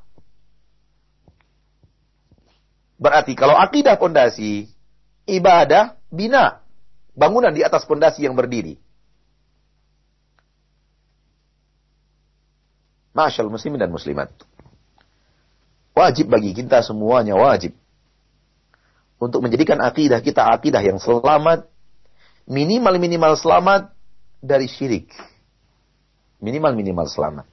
[2.96, 4.72] Berarti kalau akidah pondasi,
[5.28, 6.64] ibadah bina
[7.12, 8.80] bangunan di atas pondasi yang berdiri.
[13.12, 14.30] Masyal muslimin dan muslimat.
[15.98, 17.74] Wajib bagi kita semuanya wajib.
[19.18, 21.66] Untuk menjadikan akidah kita akidah yang selamat.
[22.46, 23.90] Minimal-minimal selamat
[24.38, 25.10] dari syirik.
[26.38, 27.46] Minimal-minimal selamat.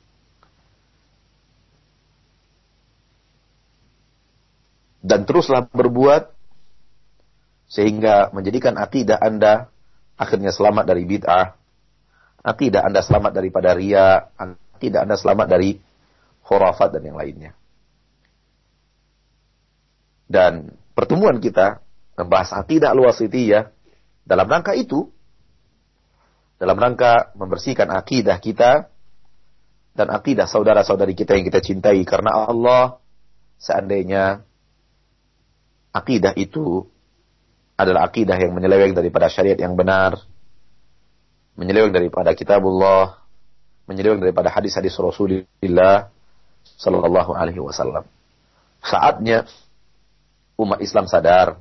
[5.01, 6.29] Dan teruslah berbuat
[7.65, 9.73] sehingga menjadikan akidah Anda
[10.21, 11.57] akhirnya selamat dari bid'ah,
[12.45, 14.29] akidah Anda selamat daripada ria,
[14.77, 15.77] akidah Anda selamat dari
[16.45, 17.57] khurafat dan yang lainnya.
[20.25, 21.83] Dan pertemuan kita
[22.17, 23.69] membahas akidah al-wasitiyah
[24.25, 25.11] dalam rangka itu
[26.55, 28.89] dalam rangka membersihkan akidah kita
[29.95, 32.99] dan akidah saudara-saudari kita yang kita cintai karena Allah
[33.59, 34.43] seandainya
[35.95, 36.87] akidah itu
[37.75, 40.15] adalah akidah yang menyeleweng daripada syariat yang benar,
[41.59, 43.19] menyeleweng daripada kitabullah,
[43.87, 46.11] menyeleweng daripada hadis-hadis Rasulullah
[46.79, 48.07] sallallahu alaihi wasallam.
[48.79, 49.43] Saatnya
[50.55, 51.59] umat Islam sadar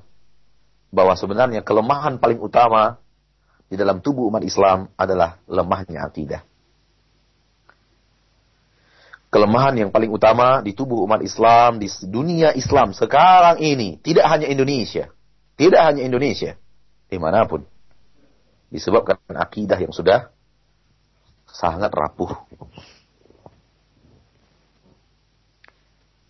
[0.94, 3.02] bahwa sebenarnya kelemahan paling utama
[3.66, 6.42] di dalam tubuh umat Islam adalah lemahnya akidah.
[9.34, 14.46] Kelemahan yang paling utama di tubuh umat Islam, di dunia Islam sekarang ini, tidak hanya
[14.46, 15.10] Indonesia,
[15.58, 16.54] tidak hanya Indonesia,
[17.10, 17.66] di mana pun.
[18.70, 20.30] Disebabkan akidah yang sudah
[21.50, 22.30] sangat rapuh.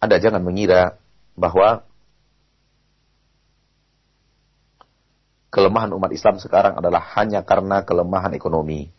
[0.01, 0.97] Anda jangan mengira
[1.37, 1.85] bahwa
[5.55, 8.91] kelemahan umat Islam sekarang adalah hanya karena kelemahan ekonomi.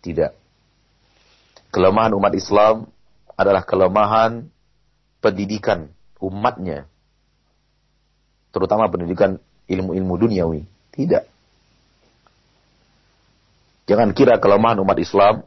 [0.00, 0.32] Tidak.
[1.68, 2.88] Kelemahan umat Islam
[3.36, 4.48] adalah kelemahan
[5.20, 6.88] pendidikan umatnya
[8.48, 9.36] terutama pendidikan
[9.68, 10.64] ilmu-ilmu duniawi.
[10.96, 11.24] Tidak.
[13.92, 15.44] Jangan kira kelemahan umat Islam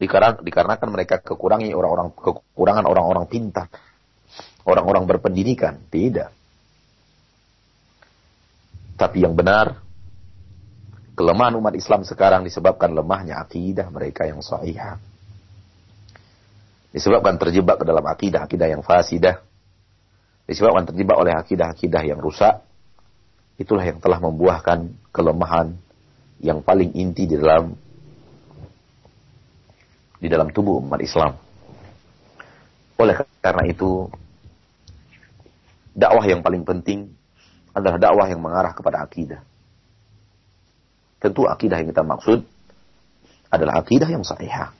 [0.00, 3.68] dikarenakan mereka kekurangi orang-orang kekurangan orang-orang pintar,
[4.64, 5.76] orang-orang berpendidikan.
[5.92, 6.37] Tidak.
[8.98, 9.88] Tapi yang benar,
[11.18, 14.78] Kelemahan umat Islam sekarang disebabkan lemahnya akidah mereka yang sahih.
[16.94, 19.42] Disebabkan terjebak ke dalam akidah-akidah yang fasidah.
[20.46, 22.62] Disebabkan terjebak oleh akidah-akidah yang rusak.
[23.58, 25.74] Itulah yang telah membuahkan kelemahan
[26.38, 27.74] yang paling inti di dalam
[30.22, 31.34] di dalam tubuh umat Islam.
[32.94, 34.06] Oleh karena itu,
[35.98, 37.17] dakwah yang paling penting
[37.78, 39.40] adalah dakwah yang mengarah kepada akidah.
[41.18, 42.46] Tentu akidah yang kita maksud
[43.50, 44.70] adalah akidah yang sahih.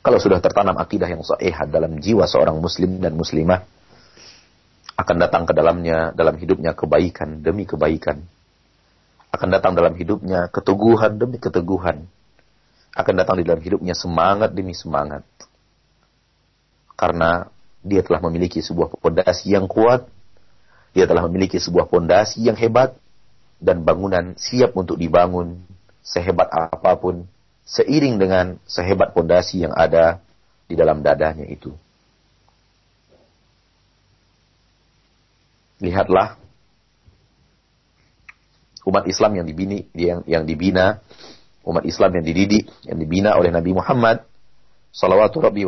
[0.00, 3.66] Kalau sudah tertanam akidah yang sahih dalam jiwa seorang muslim dan muslimah,
[5.00, 8.20] akan datang ke dalamnya, dalam hidupnya kebaikan demi kebaikan.
[9.32, 12.04] Akan datang dalam hidupnya keteguhan demi keteguhan.
[12.92, 15.24] Akan datang di dalam hidupnya semangat demi semangat.
[17.00, 17.48] Karena
[17.80, 20.04] dia telah memiliki sebuah pondasi yang kuat,
[20.90, 22.98] dia telah memiliki sebuah pondasi yang hebat,
[23.60, 25.60] dan bangunan siap untuk dibangun
[26.00, 27.28] sehebat apa pun,
[27.68, 30.18] seiring dengan sehebat pondasi yang ada
[30.64, 31.70] di dalam dadanya itu.
[35.80, 36.40] Lihatlah
[38.84, 41.00] umat Islam yang dibini yang, yang dibina,
[41.64, 44.24] umat Islam yang dididik, yang dibina oleh Nabi Muhammad
[44.90, 45.64] sallallahu rabbi.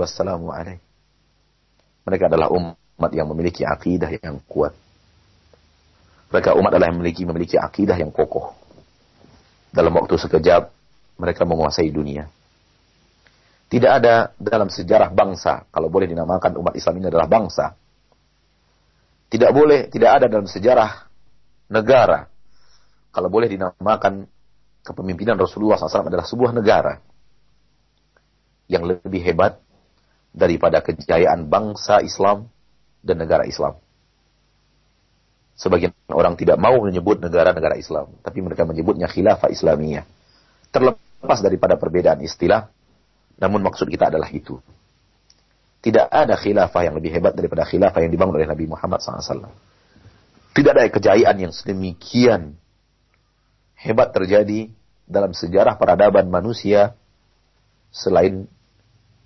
[2.02, 4.74] Mereka adalah umat yang memiliki akidah yang kuat.
[6.32, 8.56] Mereka umat adalah yang memiliki memiliki akidah yang kokoh.
[9.68, 10.72] Dalam waktu sekejap
[11.20, 12.24] mereka menguasai dunia.
[13.68, 17.72] Tidak ada dalam sejarah bangsa, kalau boleh dinamakan umat Islam ini adalah bangsa.
[19.32, 21.08] Tidak boleh, tidak ada dalam sejarah
[21.72, 22.28] negara,
[23.12, 24.28] kalau boleh dinamakan
[24.84, 27.00] kepemimpinan Rasulullah SAW adalah sebuah negara
[28.68, 29.56] yang lebih hebat
[30.32, 32.48] daripada kejayaan bangsa Islam
[33.04, 33.76] dan negara Islam.
[35.52, 40.04] Sebagian orang tidak mau menyebut negara-negara Islam, tapi mereka menyebutnya khilafah Islamiyah.
[40.72, 42.72] Terlepas daripada perbedaan istilah,
[43.36, 44.56] namun maksud kita adalah itu.
[45.82, 49.50] Tidak ada khilafah yang lebih hebat daripada khilafah yang dibangun oleh Nabi Muhammad SAW.
[50.52, 52.54] Tidak ada kejayaan yang sedemikian
[53.74, 54.70] hebat terjadi
[55.10, 56.94] dalam sejarah peradaban manusia
[57.90, 58.46] selain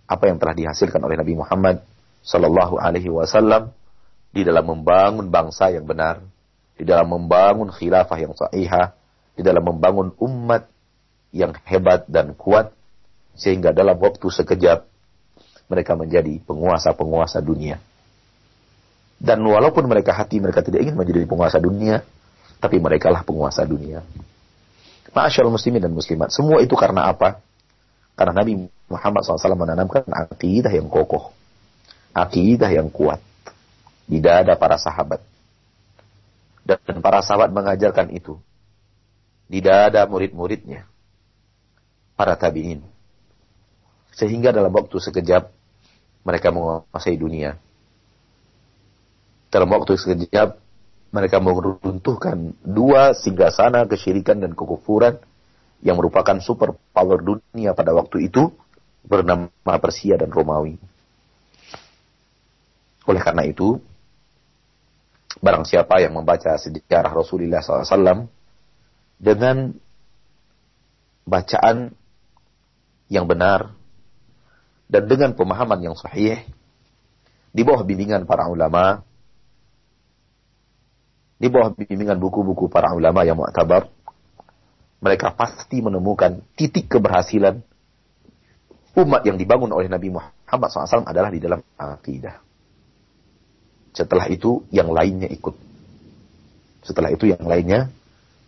[0.08, 1.82] apa yang telah dihasilkan oleh Nabi Muhammad
[2.24, 3.70] Sallallahu Alaihi Wasallam
[4.36, 6.20] di dalam membangun bangsa yang benar,
[6.76, 8.92] di dalam membangun khilafah yang sahihah,
[9.32, 10.68] di dalam membangun umat
[11.32, 12.68] yang hebat dan kuat,
[13.32, 14.84] sehingga dalam waktu sekejap
[15.72, 17.80] mereka menjadi penguasa-penguasa dunia.
[19.16, 22.04] Dan walaupun mereka hati mereka tidak ingin menjadi penguasa dunia,
[22.60, 24.04] tapi mereka lah penguasa dunia.
[25.16, 27.40] Masyaallah muslimin dan muslimat, semua itu karena apa?
[28.12, 31.32] Karena Nabi Muhammad SAW menanamkan akidah yang kokoh.
[32.12, 33.20] Akidah yang kuat.
[34.06, 35.20] Di dada para sahabat.
[36.66, 38.38] Dan para sahabat mengajarkan itu.
[39.46, 40.86] Di dada murid-muridnya.
[42.14, 42.82] Para tabi'in.
[44.16, 45.52] Sehingga dalam waktu sekejap,
[46.24, 47.60] mereka menguasai dunia.
[49.52, 50.58] Dalam waktu sekejap,
[51.14, 55.22] mereka meruntuhkan dua singgasana kesyirikan dan kekufuran
[55.84, 58.50] yang merupakan super power dunia pada waktu itu
[59.06, 60.76] bernama Persia dan Romawi.
[63.06, 63.78] Oleh karena itu,
[65.40, 68.28] barang siapa yang membaca sejarah Rasulullah SAW
[69.20, 69.76] dengan
[71.26, 71.92] bacaan
[73.12, 73.74] yang benar
[74.86, 76.42] dan dengan pemahaman yang sahih
[77.56, 79.00] di bawah bimbingan para ulama,
[81.40, 83.88] di bawah bimbingan buku-buku para ulama yang mu'tabar,
[85.00, 87.64] mereka pasti menemukan titik keberhasilan
[88.96, 92.40] umat yang dibangun oleh Nabi Muhammad SAW adalah di dalam akidah.
[93.96, 95.56] Setelah itu yang lainnya ikut.
[96.84, 97.88] Setelah itu yang lainnya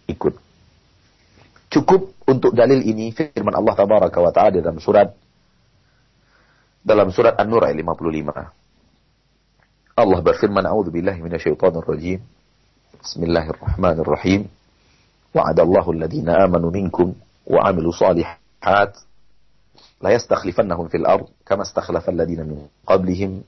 [0.05, 0.37] ikut.
[1.73, 5.09] Cukup untuk dalil ini firman Allah Tabaraka wa taala dalam surat
[6.85, 8.53] dalam surat An-Nur ayat 55.
[9.97, 12.21] Allah berfirman, "A'udzu billahi minasyaitonir rajim.
[13.01, 14.53] Bismillahirrahmanirrahim.
[15.33, 17.17] Wa'adallahu alladziina aamanu minkum
[17.49, 18.93] wa 'amilu shalihat
[20.01, 23.45] la yastakhlifannahum fil ard kama istakhlafa alladziina min qablihim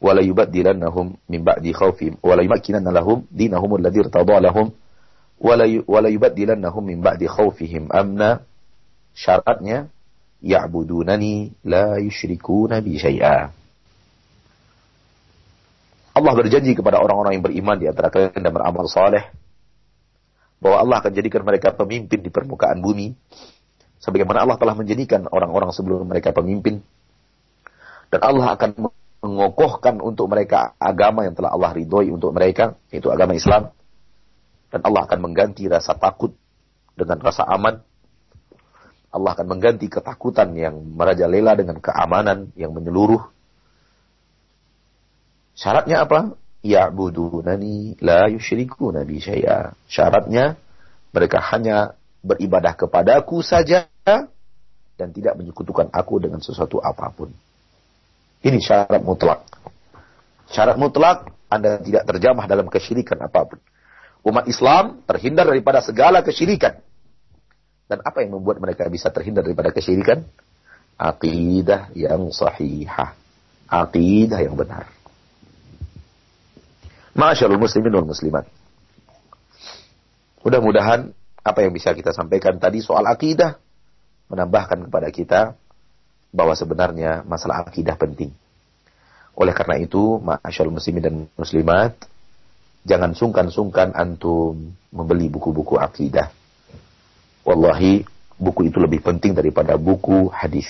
[0.00, 2.24] ولا la yubaddilannahum min ba'di khawfihim.
[2.24, 4.48] Wa la yumakkinanna lahum dinahum alladhi ولا
[5.40, 7.92] ولا wa la yubaddilannahum min ba'di khawfihim.
[7.92, 8.40] Amna
[9.12, 9.92] syaratnya
[10.40, 13.52] ya'budunani la yushrikuna bi syai'a
[16.10, 19.30] Allah berjanji kepada orang-orang yang beriman di antara kalian dan beramal saleh
[20.60, 23.16] bahwa Allah akan jadikan mereka pemimpin di permukaan bumi.
[24.00, 26.80] Sebagaimana Allah telah menjadikan orang-orang sebelum mereka pemimpin.
[28.10, 28.90] Dan Allah akan
[29.20, 33.68] mengokohkan untuk mereka agama yang telah Allah ridhoi untuk mereka yaitu agama Islam
[34.70, 36.30] Dan Allah akan mengganti rasa takut
[36.94, 37.82] dengan rasa aman.
[39.10, 43.18] Allah akan mengganti ketakutan yang merajalela dengan keamanan yang menyeluruh.
[45.58, 46.38] Syaratnya apa?
[46.62, 49.74] Ya'budunani la yushriku nabi syai'a.
[49.90, 50.54] Syaratnya
[51.10, 53.90] mereka hanya beribadah kepadaku saja
[54.94, 57.34] dan tidak menyekutukan aku dengan sesuatu apa pun.
[58.40, 59.44] Ini syarat mutlak.
[60.48, 63.60] Syarat mutlak Anda tidak terjamah dalam kesyirikan apa pun.
[64.24, 66.80] Umat Islam terhindar daripada segala kesyirikan.
[67.90, 70.24] Dan apa yang membuat mereka bisa terhindar daripada kesyirikan?
[70.96, 73.16] Aqidah yang sahihah.
[73.68, 74.88] Aqidah yang benar.
[77.16, 78.46] Masyaallah muslimin wal muslimat.
[80.40, 83.60] Mudah-mudahan apa yang bisa kita sampaikan tadi soal akidah
[84.32, 85.40] menambahkan kepada kita
[86.30, 88.30] bahwa sebenarnya masalah akidah penting.
[89.34, 91.94] Oleh karena itu, masyaallah muslimin dan muslimat,
[92.86, 96.30] jangan sungkan-sungkan antum membeli buku-buku akidah.
[97.46, 98.06] Wallahi,
[98.38, 100.68] buku itu lebih penting daripada buku hadis.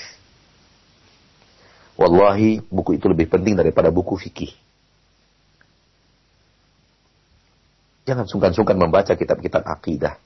[2.01, 4.53] Wallahi, buku itu lebih penting daripada buku fikih.
[8.09, 10.17] Jangan sungkan-sungkan membaca kitab-kitab akidah.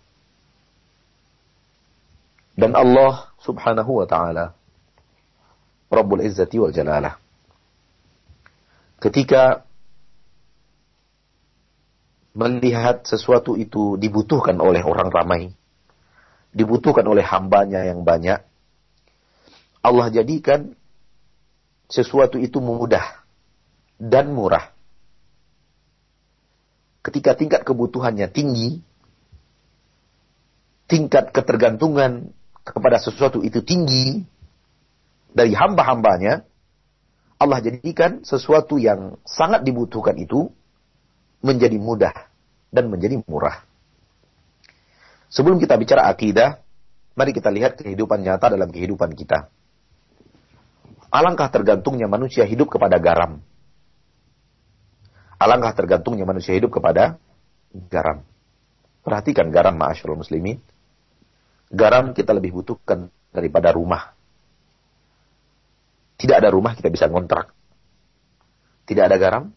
[2.54, 4.54] Dan Allah subhanahu wa ta'ala,
[5.94, 7.16] Rabbul Izzati wal Jalalah.
[8.98, 9.62] Ketika
[12.34, 15.42] melihat sesuatu itu dibutuhkan oleh orang ramai,
[16.50, 18.42] dibutuhkan oleh hambanya yang banyak,
[19.84, 20.74] Allah jadikan
[21.86, 23.22] sesuatu itu mudah
[24.00, 24.72] dan murah.
[27.04, 28.80] Ketika tingkat kebutuhannya tinggi,
[30.88, 32.32] tingkat ketergantungan
[32.64, 34.24] kepada sesuatu itu tinggi
[35.34, 36.46] dari hamba-hambanya,
[37.42, 40.48] Allah jadikan sesuatu yang sangat dibutuhkan itu
[41.42, 42.14] menjadi mudah
[42.70, 43.66] dan menjadi murah.
[45.28, 46.62] Sebelum kita bicara akidah,
[47.18, 49.50] mari kita lihat kehidupan nyata dalam kehidupan kita.
[51.10, 53.42] Alangkah tergantungnya manusia hidup kepada garam.
[55.42, 57.18] Alangkah tergantungnya manusia hidup kepada
[57.90, 58.22] garam.
[59.02, 60.62] Perhatikan garam ma'asyarul muslimin.
[61.74, 64.13] Garam kita lebih butuhkan daripada rumah.
[66.24, 67.52] Tidak ada rumah kita bisa ngontrak.
[68.88, 69.52] Tidak ada garam.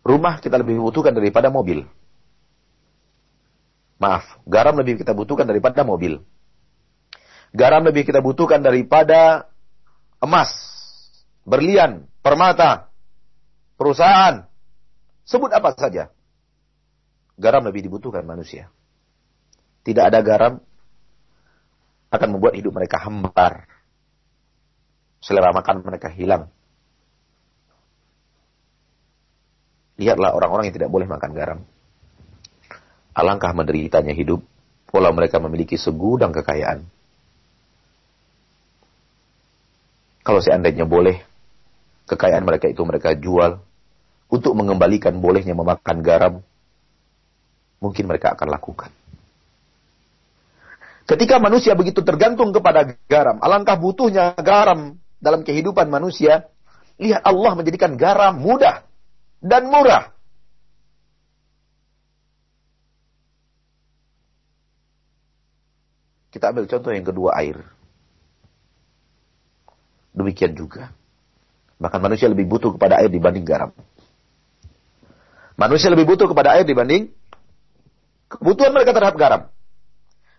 [0.00, 1.84] Rumah kita lebih butuhkan daripada mobil.
[4.00, 6.24] Maaf, garam lebih kita butuhkan daripada mobil.
[7.52, 9.52] Garam lebih kita butuhkan daripada
[10.16, 10.48] emas,
[11.44, 12.88] berlian, permata,
[13.76, 14.48] perusahaan.
[15.28, 16.08] Sebut apa saja.
[17.36, 18.72] Garam lebih dibutuhkan manusia.
[19.84, 20.56] Tidak ada garam
[22.08, 23.75] akan membuat hidup mereka hambar.
[25.20, 26.50] Selera makan mereka hilang.
[29.96, 31.60] Lihatlah orang-orang yang tidak boleh makan garam.
[33.16, 34.44] Alangkah menderitanya hidup,
[34.92, 36.84] walau mereka memiliki segudang kekayaan.
[40.20, 41.24] Kalau seandainya boleh,
[42.12, 43.56] kekayaan mereka itu mereka jual
[44.28, 46.34] untuk mengembalikan bolehnya memakan garam,
[47.80, 48.90] mungkin mereka akan lakukan.
[51.06, 56.46] Ketika manusia begitu tergantung kepada garam, alangkah butuhnya garam dalam kehidupan manusia,
[57.02, 58.86] lihat Allah menjadikan garam mudah
[59.42, 60.14] dan murah.
[66.30, 67.58] Kita ambil contoh yang kedua air.
[70.14, 70.94] Demikian juga.
[71.76, 73.72] Bahkan manusia lebih butuh kepada air dibanding garam.
[75.56, 77.08] Manusia lebih butuh kepada air dibanding
[78.28, 79.42] kebutuhan mereka terhadap garam.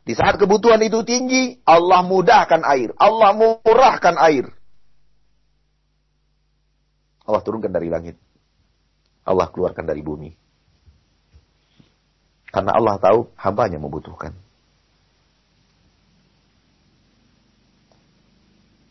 [0.07, 2.95] Di saat kebutuhan itu tinggi, Allah mudahkan air.
[2.95, 4.56] Allah murahkan air.
[7.27, 8.15] Allah turunkan dari langit.
[9.27, 10.31] Allah keluarkan dari bumi.
[12.47, 14.31] Karena Allah tahu hambanya membutuhkan.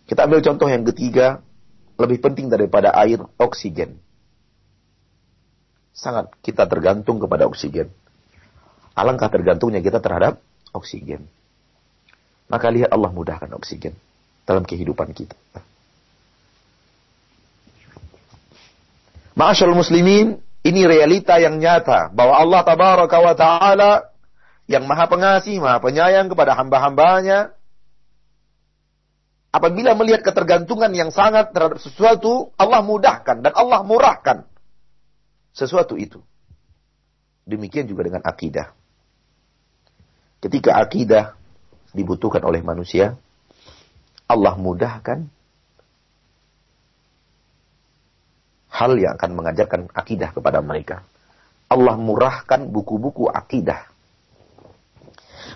[0.06, 1.40] Kita ambil contoh yang ketiga,
[1.98, 3.98] lebih penting daripada air, oksigen.
[5.96, 7.88] Sangat kita tergantung kepada oksigen.
[8.92, 10.38] Alangkah tergantungnya kita terhadap
[10.76, 11.24] oksigen.
[12.46, 13.96] Maka lihat Allah mudahkan oksigen
[14.46, 15.34] dalam kehidupan kita.
[19.36, 23.92] Ma'asyal muslimin, ini realita yang nyata bahwa Allah tabaraka wa ta'ala
[24.66, 27.56] yang maha pengasih, maha penyayang kepada hamba-hambanya
[29.56, 34.44] Apabila melihat ketergantungan yang sangat terhadap sesuatu, Allah mudahkan dan Allah murahkan
[35.56, 36.20] sesuatu itu.
[37.48, 38.76] Demikian juga dengan akidah.
[40.44, 41.40] Ketika akidah
[41.96, 43.16] dibutuhkan oleh manusia,
[44.28, 45.32] Allah mudahkan
[48.76, 51.00] hal yang akan mengajarkan akidah kepada mereka.
[51.72, 53.88] Allah murahkan buku-buku akidah.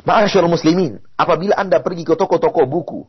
[0.09, 3.05] Ma'asyur muslimin, apabila Anda pergi ke toko-toko buku,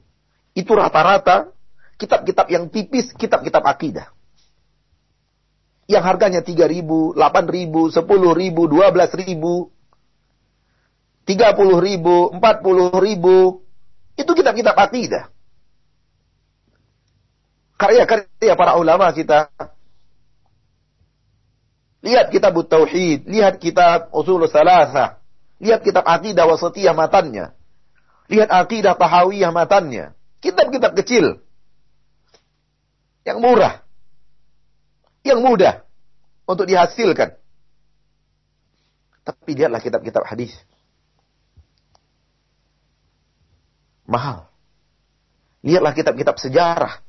[0.51, 1.47] itu rata-rata
[1.95, 4.11] kitab-kitab yang tipis, kitab-kitab akidah.
[5.87, 8.03] Yang harganya 3 ribu, 8 ribu, 10
[8.35, 9.71] ribu, 12 ribu,
[11.23, 13.37] 30 ribu, 40 ribu.
[14.19, 15.31] Itu kitab-kitab akidah.
[17.79, 19.49] Karya-karya para ulama kita
[22.01, 25.21] Lihat kitab Tauhid, lihat kitab Usul Salasah,
[25.61, 27.53] lihat kitab Aqidah Wasatiyah matannya.
[28.25, 30.17] Lihat Aqidah Tahawiyah matannya.
[30.41, 31.37] Kitab-kitab kecil.
[33.21, 33.85] Yang murah.
[35.21, 35.73] Yang mudah
[36.49, 37.37] untuk dihasilkan.
[39.21, 40.57] Tapi lihatlah kitab-kitab hadis.
[44.09, 44.49] Mahal.
[45.61, 47.05] Lihatlah kitab-kitab sejarah.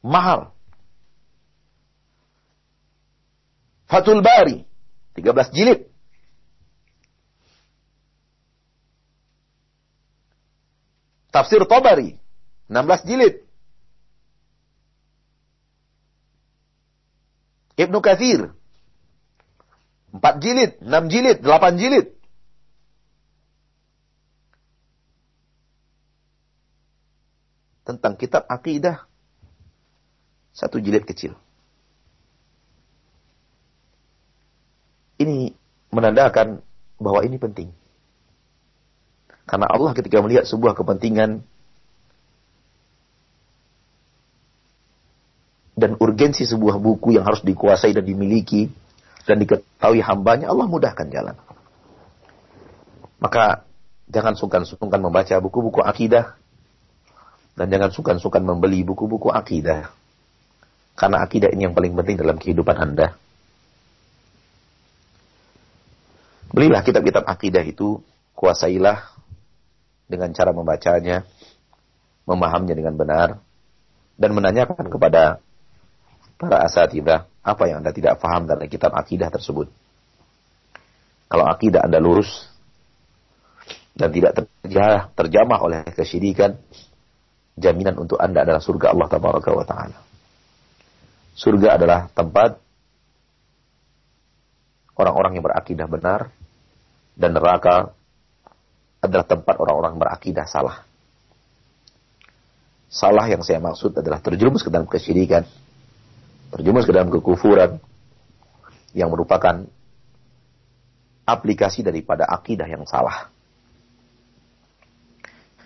[0.00, 0.53] Mahal.
[3.84, 4.64] Fatul Bari,
[5.16, 5.80] 13 jilid.
[11.34, 12.14] Tafsir Tabari,
[12.70, 13.34] 16 jilid.
[17.74, 18.54] Ibnu Kathir,
[20.14, 22.06] 4 jilid, 6 jilid, 8 jilid.
[27.82, 29.04] Tentang kitab akidah,
[30.54, 31.34] satu jilid kecil.
[35.20, 35.54] Ini
[35.94, 36.58] menandakan
[36.98, 37.70] bahwa ini penting.
[39.44, 41.44] Karena Allah ketika melihat sebuah kepentingan
[45.74, 48.72] dan urgensi sebuah buku yang harus dikuasai dan dimiliki
[49.28, 51.36] dan diketahui hambanya, Allah mudahkan jalan.
[53.20, 53.64] Maka
[54.08, 56.36] jangan sungkan-sungkan membaca buku-buku akidah
[57.54, 59.92] dan jangan sungkan-sungkan membeli buku-buku akidah.
[60.94, 63.18] Karena akidah ini yang paling penting dalam kehidupan Anda.
[66.54, 67.98] Belilah kitab-kitab akidah itu,
[68.38, 69.10] kuasailah
[70.06, 71.26] dengan cara membacanya,
[72.30, 73.42] memahaminya dengan benar,
[74.14, 75.42] dan menanyakan kepada
[76.38, 79.66] para asatidah apa yang Anda tidak paham dalam kitab akidah tersebut.
[81.26, 82.46] Kalau akidah Anda lurus
[83.98, 84.46] dan tidak
[85.18, 86.54] terjamah oleh kesyirikan,
[87.58, 89.98] jaminan untuk Anda adalah surga Allah Taala.
[91.34, 92.62] Surga adalah tempat
[94.94, 96.30] orang-orang yang berakidah benar
[97.14, 97.94] dan neraka
[98.98, 100.82] adalah tempat orang-orang berakidah salah.
[102.90, 105.42] Salah yang saya maksud adalah terjerumus ke dalam kesyirikan,
[106.54, 107.82] terjerumus ke dalam kekufuran
[108.94, 109.66] yang merupakan
[111.26, 113.28] aplikasi daripada akidah yang salah.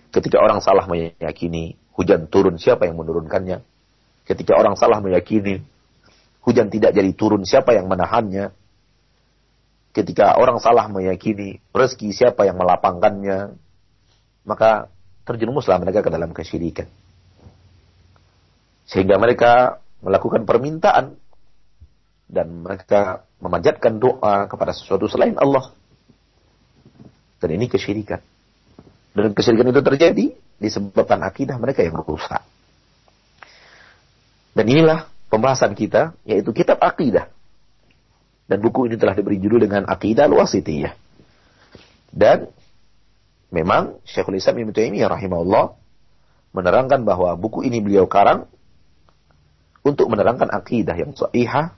[0.08, 3.60] Ketika orang salah meyakini hujan turun, siapa yang menurunkannya?
[4.24, 5.60] Ketika orang salah meyakini
[6.40, 8.56] hujan tidak jadi turun, siapa yang menahannya?
[9.98, 13.58] Ketika orang salah meyakini rezeki siapa yang melapangkannya,
[14.46, 14.86] maka
[15.26, 16.86] terjerumuslah mereka ke dalam kesyirikan.
[18.86, 21.18] Sehingga mereka melakukan permintaan
[22.30, 25.74] dan mereka memanjatkan doa kepada sesuatu selain Allah.
[27.42, 28.22] Dan ini kesyirikan.
[29.18, 30.26] Dan kesyirikan itu terjadi
[30.62, 32.42] disebabkan akidah mereka yang rusak.
[34.54, 37.30] Dan inilah pembahasan kita, yaitu kitab akidah.
[38.48, 40.96] Dan buku ini telah diberi judul dengan Aqidah Al-Wasitiyah.
[42.08, 42.48] Dan
[43.52, 45.76] memang Syekhul Islam Ibnu Taimiyah rahimahullah
[46.56, 48.48] menerangkan bahwa buku ini beliau karang
[49.84, 51.76] untuk menerangkan akidah yang sahihah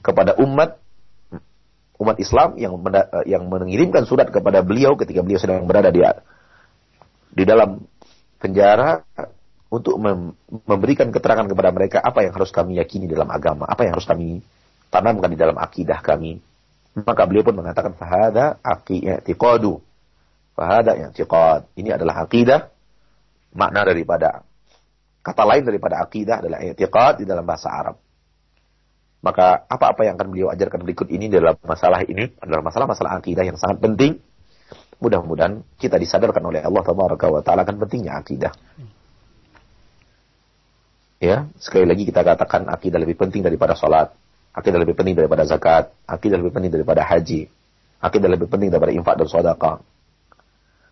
[0.00, 0.80] kepada umat
[2.00, 2.74] umat Islam yang
[3.28, 6.02] yang mengirimkan surat kepada beliau ketika beliau sedang berada di
[7.32, 7.84] di dalam
[8.42, 9.06] penjara
[9.72, 9.96] untuk
[10.68, 14.44] memberikan keterangan kepada mereka apa yang harus kami yakini dalam agama, apa yang harus kami
[14.92, 16.36] tanamkan di dalam akidah kami.
[16.92, 19.80] Maka beliau pun mengatakan fahada i'tiqadu.
[20.52, 21.72] Fahada i'tiqad.
[21.80, 22.68] Ini adalah akidah.
[23.56, 24.44] Makna daripada
[25.24, 27.96] kata lain daripada akidah adalah i'tiqad di dalam bahasa Arab.
[29.22, 33.56] Maka apa-apa yang akan beliau ajarkan berikut ini dalam masalah ini adalah masalah-masalah akidah yang
[33.56, 34.18] sangat penting.
[34.98, 36.82] Mudah-mudahan kita disadarkan oleh Allah
[37.42, 38.52] Taala akan pentingnya akidah.
[41.22, 44.10] Ya, sekali lagi kita katakan akidah lebih penting daripada sholat.
[44.52, 45.96] Akidah lebih penting daripada zakat.
[46.04, 47.48] Akidah lebih penting daripada haji.
[48.04, 49.76] Akidah lebih penting daripada infak dan sedekah.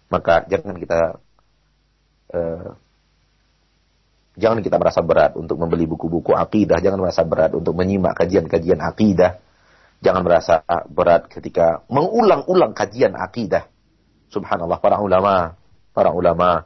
[0.09, 1.01] Maka jangan kita
[2.33, 2.71] uh,
[4.41, 6.81] jangan kita merasa berat untuk membeli buku-buku akidah.
[6.81, 9.37] Jangan merasa berat untuk menyimak kajian-kajian akidah.
[10.01, 13.69] Jangan merasa berat ketika mengulang-ulang kajian akidah.
[14.33, 15.61] Subhanallah para ulama,
[15.93, 16.65] para ulama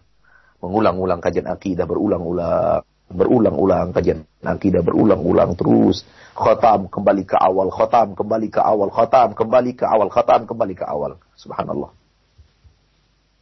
[0.63, 6.05] mengulang-ulang kajian akidah berulang-ulang berulang-ulang kajian akidah berulang-ulang terus.
[6.35, 10.83] Khotam kembali ke awal khotam kembali ke awal khotam kembali ke awal khotam kembali ke
[10.83, 11.21] awal.
[11.39, 11.95] Subhanallah.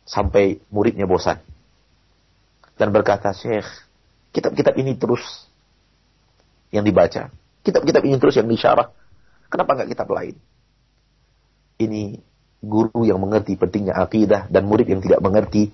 [0.04, 1.40] Sampai muridnya bosan.
[2.76, 3.64] Dan berkata Syekh
[4.34, 5.24] kitab-kitab ini terus
[6.68, 7.32] yang dibaca.
[7.62, 8.90] Kitab-kitab ini terus yang disyarah.
[9.48, 10.36] Kenapa nggak kitab lain?
[11.80, 12.18] Ini
[12.60, 15.72] guru yang mengerti pentingnya akidah dan murid yang tidak mengerti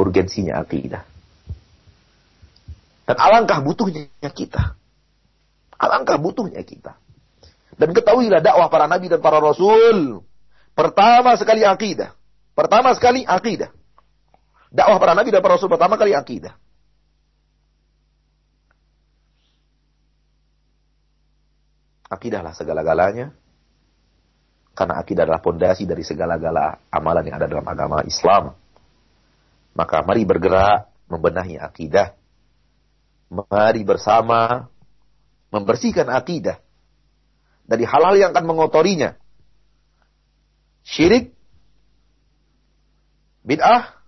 [0.00, 1.13] urgensinya akidah
[3.04, 4.76] dan alangkah butuhnya kita.
[5.76, 6.96] Alangkah butuhnya kita.
[7.76, 10.24] Dan ketahuilah dakwah para nabi dan para rasul.
[10.72, 12.16] Pertama sekali akidah.
[12.56, 13.68] Pertama sekali akidah.
[14.72, 16.56] Dakwah para nabi dan para rasul pertama kali akidah.
[22.08, 23.34] Akidahlah segala-galanya.
[24.74, 28.54] Karena akidah adalah pondasi dari segala-gala amalan yang ada dalam agama Islam.
[29.74, 32.23] Maka mari bergerak membenahi akidah
[33.34, 34.70] Mari bersama
[35.50, 36.62] membersihkan akidah
[37.66, 39.18] dari hal-hal yang akan mengotorinya.
[40.86, 41.34] Syirik,
[43.42, 43.98] bid'ah,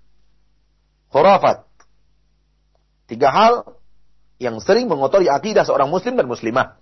[1.10, 1.66] khurafat.
[3.10, 3.54] Tiga hal
[4.38, 6.78] yang sering mengotori akidah seorang muslim dan muslimah.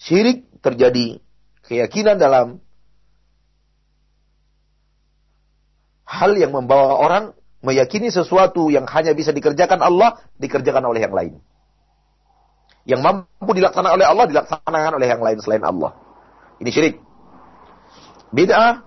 [0.00, 1.20] Syirik terjadi
[1.68, 2.64] keyakinan dalam
[6.04, 7.24] hal yang membawa orang
[7.64, 11.34] meyakini sesuatu yang hanya bisa dikerjakan Allah, dikerjakan oleh yang lain.
[12.84, 15.96] Yang mampu dilaksanakan oleh Allah, dilaksanakan oleh yang lain selain Allah.
[16.60, 17.00] Ini syirik.
[18.28, 18.84] Bid'ah,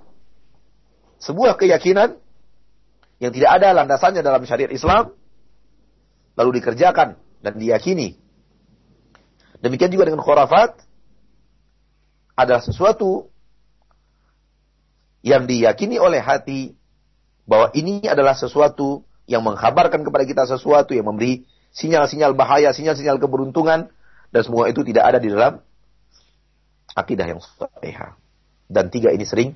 [1.18, 2.22] sebuah keyakinan
[3.18, 5.18] yang tidak ada landasannya dalam syariat Islam,
[6.38, 8.22] lalu dikerjakan dan diyakini.
[9.58, 10.78] Demikian juga dengan khurafat,
[12.38, 13.34] adalah sesuatu
[15.26, 16.77] yang diyakini oleh hati
[17.48, 23.88] bahwa ini adalah sesuatu yang mengkabarkan kepada kita sesuatu yang memberi sinyal-sinyal bahaya, sinyal-sinyal keberuntungan
[24.30, 25.64] dan semua itu tidak ada di dalam
[26.92, 28.16] akidah yang sahih.
[28.68, 29.56] Dan tiga ini sering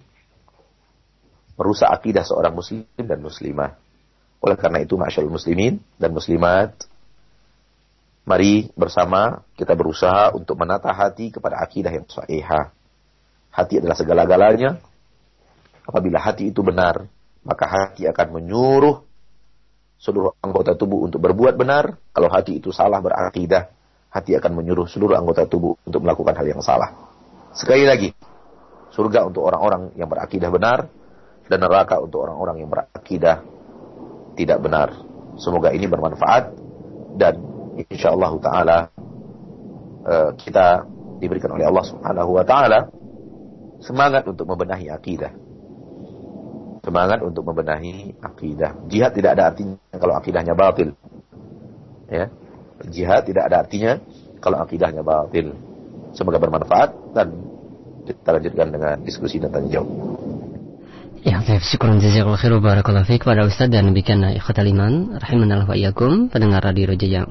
[1.59, 3.75] merusak akidah seorang muslim dan muslimah.
[4.41, 6.73] Oleh karena itu, masyaallah muslimin dan muslimat,
[8.25, 12.41] mari bersama kita berusaha untuk menata hati kepada akidah yang sahih.
[13.51, 14.79] Hati adalah segala-galanya.
[15.85, 17.05] Apabila hati itu benar,
[17.41, 19.01] maka hati akan menyuruh
[20.01, 21.97] seluruh anggota tubuh untuk berbuat benar.
[22.13, 23.69] Kalau hati itu salah berakidah,
[24.09, 27.13] hati akan menyuruh seluruh anggota tubuh untuk melakukan hal yang salah.
[27.53, 28.09] Sekali lagi,
[28.93, 30.89] surga untuk orang-orang yang berakidah benar
[31.45, 33.45] dan neraka untuk orang-orang yang berakidah
[34.33, 34.89] tidak benar.
[35.37, 36.43] Semoga ini bermanfaat
[37.17, 37.37] dan
[37.77, 38.77] insya Allah taala
[40.05, 40.85] eh, kita
[41.21, 42.79] diberikan oleh Allah Subhanahu wa taala
[43.81, 45.40] semangat untuk membenahi akidah
[46.81, 48.73] semangat untuk membenahi akidah.
[48.89, 50.89] Jihad tidak ada artinya kalau akidahnya batil.
[52.09, 52.27] Ya.
[52.89, 54.01] Jihad tidak ada artinya
[54.41, 55.53] kalau akidahnya batil.
[56.11, 57.27] Semoga bermanfaat dan
[58.03, 59.89] kita lanjutkan dengan diskusi dan tanya jawab.
[61.21, 61.61] Ya, baik.
[61.61, 66.65] Syukuran jazakallahu khairu barakallahu fiik kepada Ustaz dan demikian ikhwatal iman rahimanallahu wa iyyakum pendengar
[66.65, 67.29] radio Roja yang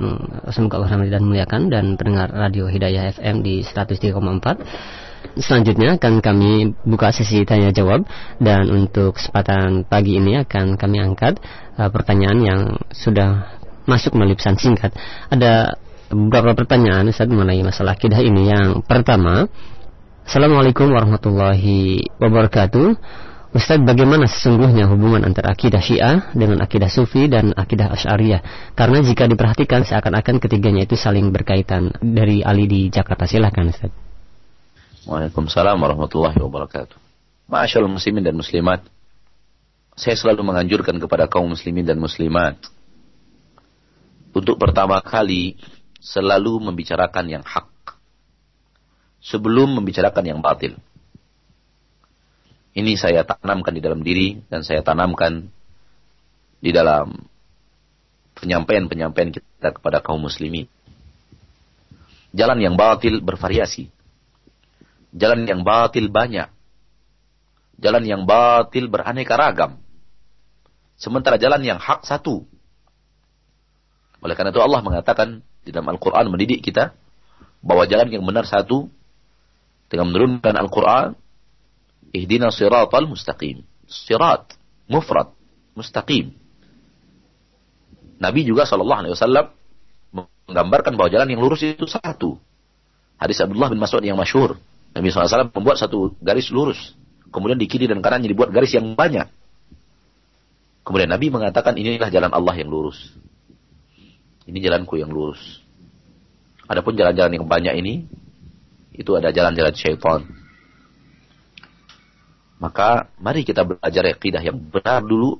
[0.55, 5.10] semoga Allah rahmati dan muliakan dan pendengar radio Hidayah FM di 103,4
[5.41, 8.05] Selanjutnya akan kami buka sesi tanya jawab
[8.37, 11.41] dan untuk kesempatan pagi ini akan kami angkat
[11.81, 12.61] uh, pertanyaan yang
[12.93, 13.57] sudah
[13.89, 14.93] masuk melalui pesan singkat.
[15.33, 15.81] Ada
[16.13, 18.53] beberapa pertanyaan Ustaz mengenai masalah akidah ini.
[18.53, 19.49] Yang pertama,
[20.31, 22.87] Assalamualaikum warahmatullahi wabarakatuh.
[23.51, 28.73] Ustaz, bagaimana sesungguhnya hubungan antara akidah Syiah dengan akidah Sufi dan akidah Asy'ariyah?
[28.79, 31.91] Karena jika diperhatikan seakan-akan ketiganya itu saling berkaitan.
[31.99, 34.10] Dari Ali di Jakarta, silahkan Ustaz.
[35.09, 36.99] Waalaikumsalam warahmatullahi wabarakatuh.
[37.49, 38.85] Masyaallah muslimin dan muslimat.
[39.97, 42.61] Saya selalu menganjurkan kepada kaum muslimin dan muslimat
[44.37, 45.57] untuk pertama kali
[46.05, 47.69] selalu membicarakan yang hak
[49.25, 50.77] sebelum membicarakan yang batil.
[52.77, 55.49] Ini saya tanamkan di dalam diri dan saya tanamkan
[56.61, 57.17] di dalam
[58.37, 60.69] penyampaian-penyampaian kita kepada kaum muslimin.
[62.37, 64.00] Jalan yang batil bervariasi.
[65.11, 66.49] Jalan yang batil banyak.
[67.81, 69.81] Jalan yang batil beraneka ragam.
[71.01, 72.45] Sementara jalan yang hak satu.
[74.21, 76.93] Oleh karena itu Allah mengatakan di dalam Al-Quran mendidik kita
[77.65, 78.89] bahwa jalan yang benar satu
[79.89, 81.17] dengan menurunkan Al-Quran
[82.13, 83.65] ihdina siratal mustaqim.
[83.89, 84.55] Sirat,
[84.87, 85.35] mufrad,
[85.75, 86.37] mustaqim.
[88.21, 89.51] Nabi juga Wasallam
[90.13, 92.37] menggambarkan bahwa jalan yang lurus itu satu.
[93.17, 94.61] Hadis Abdullah bin Mas'ud yang masyhur.
[94.91, 96.99] Nabi SAW membuat satu garis lurus.
[97.31, 99.31] Kemudian di kiri dan kanannya dibuat garis yang banyak.
[100.83, 102.99] Kemudian Nabi mengatakan inilah jalan Allah yang lurus.
[104.51, 105.39] ini jalanku yang lurus.
[106.67, 107.95] Adapun jalan-jalan yang banyak ini,
[108.91, 110.27] itu ada jalan-jalan syaitan.
[112.59, 115.39] Maka mari kita belajar akidah yang benar dulu.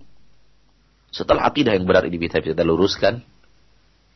[1.11, 3.19] Setelah akidah yang benar ini bisa kita luruskan,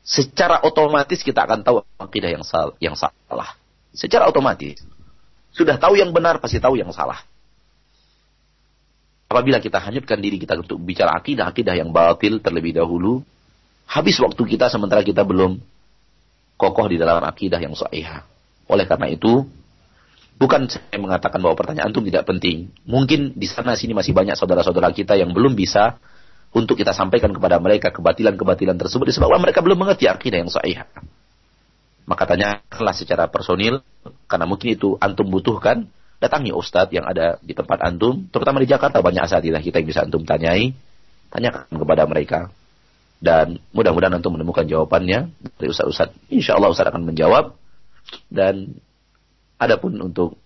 [0.07, 2.31] secara otomatis kita akan tahu akidah
[2.79, 3.59] yang salah.
[3.91, 4.79] Secara otomatis.
[5.55, 7.23] Sudah tahu yang benar, pasti tahu yang salah.
[9.31, 13.23] Apabila kita hanyutkan diri kita untuk bicara akidah, akidah yang batil terlebih dahulu,
[13.87, 15.63] habis waktu kita sementara kita belum
[16.59, 18.27] kokoh di dalam akidah yang sahih.
[18.67, 19.47] Oleh karena itu,
[20.35, 22.67] Bukan saya mengatakan bahwa pertanyaan itu tidak penting.
[22.91, 26.03] Mungkin di sana sini masih banyak saudara-saudara kita yang belum bisa
[26.51, 30.83] untuk kita sampaikan kepada mereka kebatilan-kebatilan tersebut disebabkan mereka belum mengerti akidah yang sahih.
[32.05, 33.81] Maka tanyakanlah secara personil
[34.29, 35.89] karena mungkin itu antum butuhkan
[36.21, 40.05] datangi ustadz yang ada di tempat antum, terutama di Jakarta banyak asatidah kita yang bisa
[40.05, 40.73] antum tanyai,
[41.33, 42.41] tanyakan kepada mereka.
[43.25, 46.29] Dan mudah-mudahan antum menemukan jawabannya dari ustadz-ustadz.
[46.29, 47.57] Insya Allah ustadz akan menjawab
[48.29, 48.77] dan
[49.55, 50.37] Adapun untuk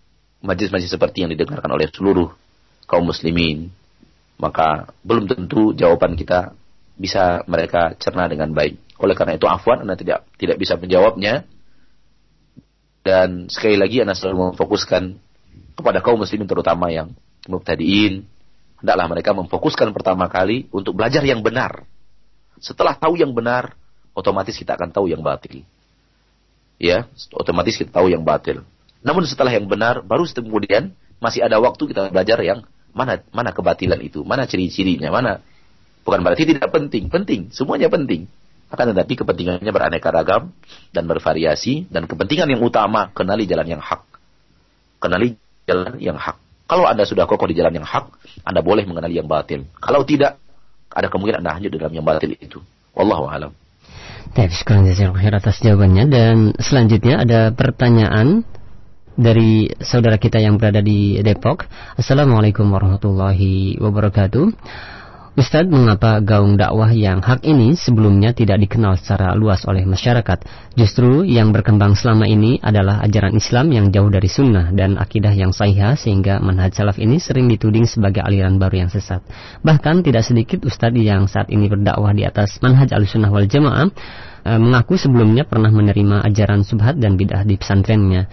[0.44, 2.28] majlis-majlis seperti yang didengarkan oleh seluruh
[2.84, 3.72] kaum muslimin,
[4.36, 6.52] maka belum tentu jawaban kita
[6.94, 8.76] bisa mereka cerna dengan baik.
[8.98, 11.46] Oleh karena itu afwan Anda tidak tidak bisa menjawabnya.
[13.06, 15.02] Dan sekali lagi Anda selalu memfokuskan
[15.78, 17.14] kepada kaum muslimin terutama yang
[17.46, 18.26] mubtadiin,
[18.82, 21.86] hendaklah mereka memfokuskan pertama kali untuk belajar yang benar.
[22.58, 23.78] Setelah tahu yang benar,
[24.12, 25.62] otomatis kita akan tahu yang batil.
[26.78, 28.66] Ya, otomatis kita tahu yang batil.
[29.02, 33.98] Namun setelah yang benar, baru kemudian masih ada waktu kita belajar yang mana mana kebatilan
[34.02, 35.42] itu, mana ciri-cirinya, mana
[36.02, 38.26] bukan berarti tidak penting, penting, semuanya penting.
[38.68, 40.52] Akan tetapi kepentingannya beraneka ragam
[40.92, 44.04] dan bervariasi dan kepentingan yang utama kenali jalan yang hak.
[45.00, 46.36] Kenali jalan yang hak.
[46.68, 48.12] Kalau Anda sudah kokoh di jalan yang hak,
[48.44, 49.64] Anda boleh mengenali yang batil.
[49.80, 50.36] Kalau tidak,
[50.92, 52.60] ada kemungkinan Anda hanyut dalam yang batil itu.
[52.92, 53.56] Wallahu a'lam.
[54.36, 58.44] Baik, atas jawabannya dan selanjutnya ada pertanyaan
[59.18, 61.64] dari saudara kita yang berada di Depok.
[61.96, 64.44] Assalamualaikum warahmatullahi wabarakatuh.
[65.38, 70.42] Ustadz, mengapa gaung dakwah yang hak ini sebelumnya tidak dikenal secara luas oleh masyarakat?
[70.74, 75.54] Justru yang berkembang selama ini adalah ajaran Islam yang jauh dari sunnah dan akidah yang
[75.54, 79.22] sahih sehingga manhaj salaf ini sering dituding sebagai aliran baru yang sesat.
[79.62, 83.94] Bahkan tidak sedikit Ustadz yang saat ini berdakwah di atas manhaj al-sunnah wal jamaah
[84.42, 88.26] eh, mengaku sebelumnya pernah menerima ajaran subhat dan bidah di pesantrennya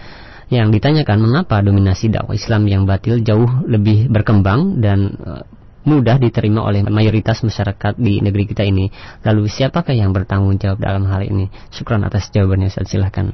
[0.50, 5.42] yang ditanyakan mengapa dominasi dakwah Islam yang batil jauh lebih berkembang dan uh,
[5.86, 8.90] mudah diterima oleh mayoritas masyarakat di negeri kita ini.
[9.22, 11.46] Lalu siapakah yang bertanggung jawab dalam hal ini?
[11.70, 12.90] Syukran atas jawabannya, Ustaz.
[12.90, 13.30] Silahkan.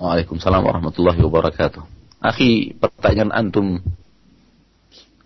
[0.00, 1.84] Waalaikumsalam warahmatullahi wabarakatuh.
[2.24, 3.84] Akhi, pertanyaan antum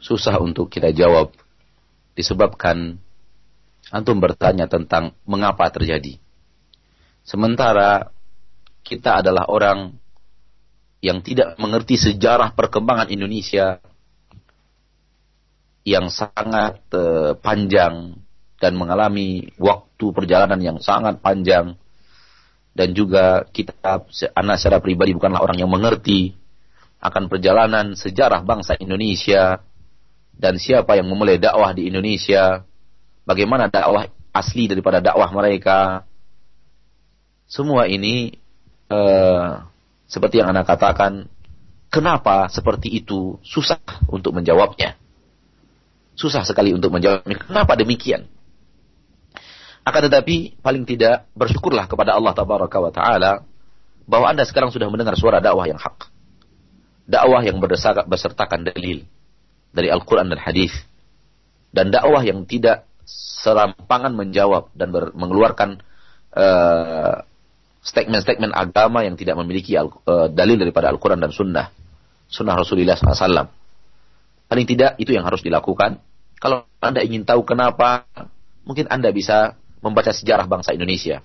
[0.02, 1.30] susah untuk kita jawab
[2.18, 2.98] disebabkan
[3.94, 6.18] antum bertanya tentang mengapa terjadi.
[7.22, 8.10] Sementara
[8.82, 9.94] kita adalah orang
[11.00, 13.80] yang tidak mengerti sejarah perkembangan Indonesia
[15.86, 18.16] yang sangat uh, panjang
[18.60, 21.80] dan mengalami waktu perjalanan yang sangat panjang
[22.76, 23.72] dan juga kita
[24.36, 26.36] anak secara pribadi bukanlah orang yang mengerti
[27.00, 29.64] akan perjalanan sejarah bangsa Indonesia
[30.36, 32.60] dan siapa yang memulai dakwah di Indonesia
[33.24, 36.04] bagaimana dakwah asli daripada dakwah mereka
[37.50, 38.30] semua ini
[38.86, 39.66] uh,
[40.06, 41.26] seperti yang Anda katakan,
[41.90, 44.94] kenapa seperti itu susah untuk menjawabnya.
[46.18, 47.36] Susah sekali untuk menjawabnya.
[47.46, 48.28] Kenapa demikian?
[49.80, 53.32] Akan tetapi paling tidak bersyukurlah kepada Allah Tabaraka wa taala
[54.04, 56.10] bahwa Anda sekarang sudah mendengar suara dakwah yang hak.
[57.10, 57.58] Dakwah yang
[58.06, 59.08] bersertakan dalil
[59.74, 60.74] dari Al-Qur'an dan hadis.
[61.70, 65.82] Dan dakwah yang tidak serampangan menjawab dan mengeluarkan
[66.34, 67.22] uh,
[67.80, 69.88] statement-statement agama yang tidak memiliki uh,
[70.28, 71.72] dalil daripada Al-Quran dan Sunnah.
[72.30, 73.59] Sunnah Rasulullah SAW.
[74.50, 76.02] Paling tidak itu yang harus dilakukan.
[76.42, 78.10] Kalau Anda ingin tahu kenapa,
[78.66, 81.22] mungkin Anda bisa membaca sejarah bangsa Indonesia.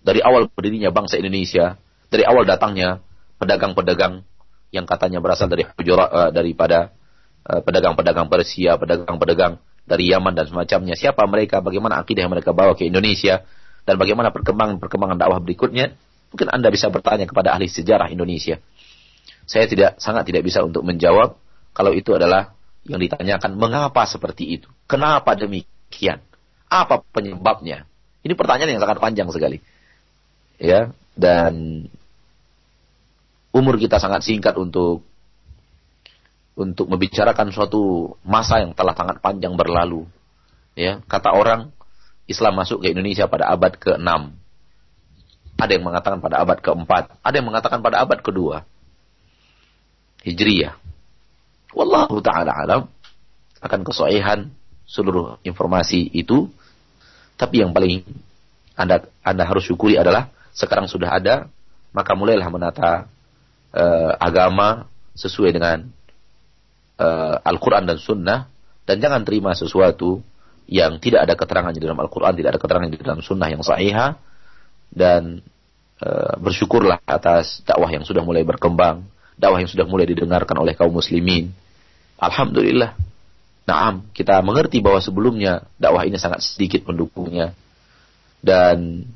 [0.00, 1.76] Dari awal berdirinya bangsa Indonesia,
[2.08, 3.04] dari awal datangnya
[3.36, 4.24] pedagang-pedagang
[4.72, 6.96] yang katanya berasal dari uh, daripada
[7.44, 10.96] uh, pedagang-pedagang Persia, pedagang-pedagang dari Yaman dan semacamnya.
[10.96, 13.44] Siapa mereka, bagaimana akidah yang mereka bawa ke Indonesia,
[13.84, 15.92] dan bagaimana perkembangan-perkembangan dakwah berikutnya,
[16.32, 18.62] mungkin Anda bisa bertanya kepada ahli sejarah Indonesia.
[19.44, 21.36] Saya tidak sangat tidak bisa untuk menjawab
[21.74, 26.18] kalau itu adalah yang ditanyakan mengapa seperti itu, kenapa demikian,
[26.66, 27.86] apa penyebabnya.
[28.22, 29.58] Ini pertanyaan yang sangat panjang sekali.
[30.62, 31.84] Ya, dan
[33.50, 35.02] umur kita sangat singkat untuk
[36.52, 40.04] untuk membicarakan suatu masa yang telah sangat panjang berlalu.
[40.76, 41.72] Ya, kata orang
[42.28, 44.08] Islam masuk ke Indonesia pada abad ke-6.
[45.60, 48.66] Ada yang mengatakan pada abad keempat, ada yang mengatakan pada abad kedua.
[50.26, 50.81] Hijriyah.
[51.72, 52.82] Wallahu ta'ala alam
[53.62, 54.52] akan kesoehan
[54.84, 56.52] seluruh informasi itu.
[57.40, 58.04] Tapi yang paling
[58.76, 61.48] anda, anda harus syukuri adalah sekarang sudah ada,
[61.96, 63.08] maka mulailah menata
[63.72, 64.84] uh, agama
[65.16, 65.88] sesuai dengan
[67.00, 68.40] uh, Al-Quran dan Sunnah.
[68.82, 70.20] Dan jangan terima sesuatu
[70.66, 74.20] yang tidak ada keterangan di dalam Al-Quran, tidak ada keterangan di dalam Sunnah yang sahihah.
[74.92, 75.40] Dan
[76.04, 79.08] uh, bersyukurlah atas dakwah yang sudah mulai berkembang,
[79.42, 81.50] dakwah yang sudah mulai didengarkan oleh kaum muslimin.
[82.22, 82.94] Alhamdulillah.
[83.66, 87.50] Naam, kita mengerti bahwa sebelumnya dakwah ini sangat sedikit pendukungnya.
[88.38, 89.06] Dan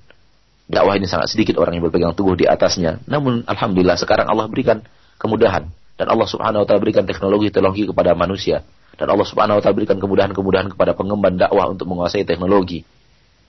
[0.67, 2.99] dakwah ini sangat sedikit orang yang berpegang teguh di atasnya.
[3.07, 4.83] Namun alhamdulillah sekarang Allah berikan
[5.23, 8.67] kemudahan dan Allah Subhanahu wa taala berikan teknologi-teknologi kepada manusia
[8.97, 12.83] dan Allah Subhanahu wa taala berikan kemudahan-kemudahan kepada pengemban dakwah untuk menguasai teknologi.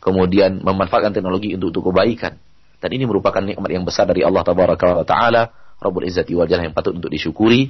[0.04, 2.38] Kemudian memanfaatkan teknologi untuk untuk kebaikan.
[2.78, 7.14] Dan ini merupakan nikmat yang besar dari Allah taala, Rabbul Izzati wal yang patut untuk
[7.14, 7.70] disyukuri.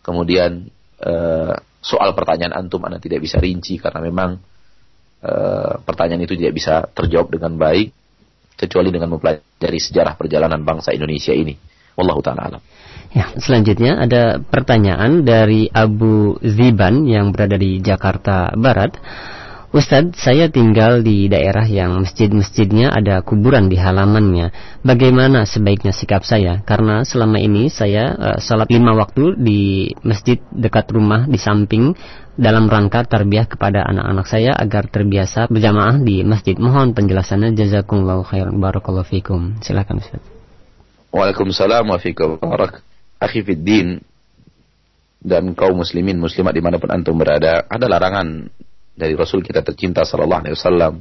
[0.00, 0.64] Kemudian
[1.04, 1.54] uh,
[1.84, 4.40] soal pertanyaan antum anda tidak bisa rinci karena memang
[5.20, 7.92] uh, pertanyaan itu tidak bisa terjawab dengan baik
[8.58, 11.54] kecuali dengan mempelajari sejarah perjalanan bangsa Indonesia ini.
[11.94, 12.62] Wallahu taala alam.
[13.08, 18.94] Ya, selanjutnya ada pertanyaan dari Abu Ziban yang berada di Jakarta Barat.
[19.68, 24.48] Ustadz, saya tinggal di daerah yang masjid-masjidnya ada kuburan di halamannya.
[24.80, 26.64] Bagaimana sebaiknya sikap saya?
[26.64, 31.92] Karena selama ini saya uh, salat lima waktu di masjid dekat rumah di samping
[32.40, 36.56] dalam rangka terbiah kepada anak-anak saya agar terbiasa berjamaah di masjid.
[36.56, 37.52] Mohon penjelasannya.
[37.52, 38.56] Jazakumullahu khairan.
[38.56, 39.60] Barakallahu fikum.
[39.60, 40.24] Silakan Ustaz.
[41.12, 42.40] Waalaikumsalam wa fikum.
[42.40, 42.80] Barak.
[43.20, 43.44] Akhi
[45.18, 48.46] dan kaum muslimin muslimat di mana pun antum berada ada larangan
[48.98, 50.94] dari Rasul kita tercinta sallallahu alaihi wasallam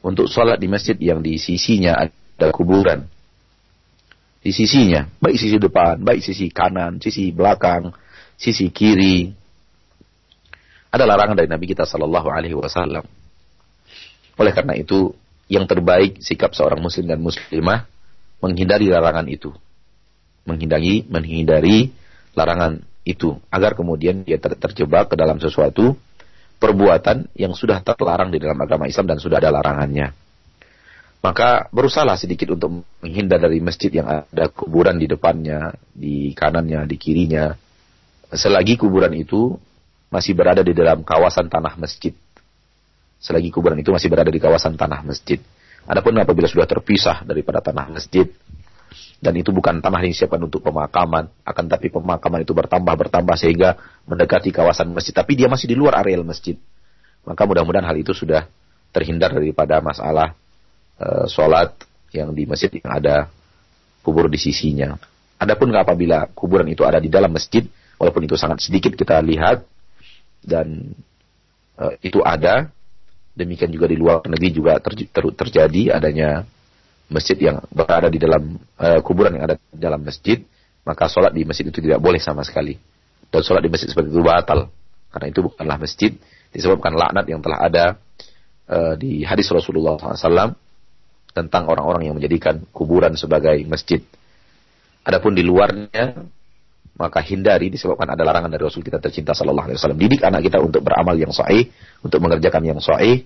[0.00, 3.04] untuk sholat di masjid yang di sisinya ada kuburan.
[4.40, 7.92] Di sisinya, baik sisi depan, baik sisi kanan, sisi belakang,
[8.40, 9.28] sisi kiri.
[10.88, 13.04] Ada larangan dari Nabi kita sallallahu alaihi wasallam.
[14.40, 15.12] Oleh karena itu,
[15.52, 17.84] yang terbaik sikap seorang muslim dan muslimah
[18.40, 19.52] menghindari larangan itu.
[20.48, 21.92] Menghindari menghindari
[22.32, 26.00] larangan itu agar kemudian dia ter terjebak ke dalam sesuatu
[26.60, 30.12] perbuatan yang sudah terlarang di dalam agama Islam dan sudah ada larangannya.
[31.20, 36.96] Maka berusahalah sedikit untuk menghindar dari masjid yang ada kuburan di depannya, di kanannya, di
[36.96, 37.52] kirinya.
[38.32, 39.56] Selagi kuburan itu
[40.08, 42.16] masih berada di dalam kawasan tanah masjid.
[43.20, 45.40] Selagi kuburan itu masih berada di kawasan tanah masjid.
[45.84, 48.28] Adapun apabila sudah terpisah daripada tanah masjid,
[49.20, 53.76] dan itu bukan tanah yang disiapkan untuk pemakaman, akan tapi pemakaman itu bertambah bertambah sehingga
[54.08, 56.56] mendekati kawasan masjid, tapi dia masih di luar areal masjid.
[57.28, 58.48] Maka mudah-mudahan hal itu sudah
[58.96, 60.32] terhindar daripada masalah
[60.96, 61.76] e, sholat
[62.16, 63.28] yang di masjid yang ada
[64.00, 64.96] kubur di sisinya.
[65.36, 67.68] Adapun apabila kuburan itu ada di dalam masjid,
[68.00, 69.68] walaupun itu sangat sedikit kita lihat
[70.40, 70.96] dan
[71.76, 72.72] e, itu ada,
[73.36, 76.48] demikian juga di luar negeri juga ter, ter, terjadi adanya
[77.10, 80.40] masjid yang berada di dalam uh, kuburan yang ada di dalam masjid,
[80.86, 82.78] maka sholat di masjid itu tidak boleh sama sekali.
[83.28, 84.70] Dan sholat di masjid seperti itu batal.
[85.10, 86.14] Karena itu bukanlah masjid,
[86.54, 87.84] disebabkan laknat yang telah ada
[88.70, 90.54] uh, di hadis Rasulullah SAW
[91.30, 94.02] tentang orang-orang yang menjadikan kuburan sebagai masjid.
[95.02, 96.26] Adapun di luarnya,
[96.98, 99.98] maka hindari disebabkan ada larangan dari Rasul kita tercinta Sallallahu Alaihi Wasallam.
[99.98, 101.70] Didik anak kita untuk beramal yang sahih,
[102.04, 103.24] untuk mengerjakan yang sahih,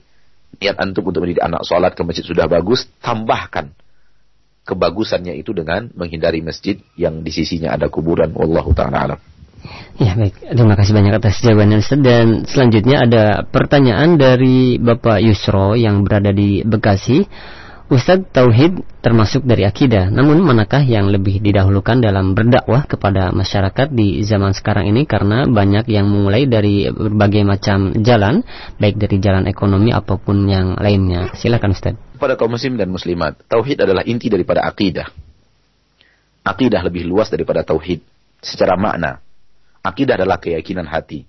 [0.59, 3.75] niat antum untuk mendidik anak sholat ke masjid sudah bagus, tambahkan
[4.65, 8.33] kebagusannya itu dengan menghindari masjid yang di sisinya ada kuburan.
[8.33, 9.21] Wallahu ta'ala alam.
[9.97, 15.73] Ya baik, terima kasih banyak atas jawabannya Ustaz Dan selanjutnya ada pertanyaan dari Bapak Yusro
[15.73, 17.25] yang berada di Bekasi
[17.85, 24.25] Ustadz Tauhid termasuk dari akidah, namun manakah yang lebih didahulukan dalam berdakwah kepada masyarakat di
[24.25, 28.41] zaman sekarang ini karena banyak yang mulai dari berbagai macam jalan,
[28.81, 31.37] baik dari jalan ekonomi apa pun yang lainnya.
[31.37, 32.17] Silakan Ustadz.
[32.17, 35.13] Pada kaum muslim dan muslimat, Tauhid adalah inti daripada akidah.
[36.41, 38.01] Akidah lebih luas daripada Tauhid
[38.41, 39.21] secara makna.
[39.85, 41.29] Akidah adalah keyakinan hati.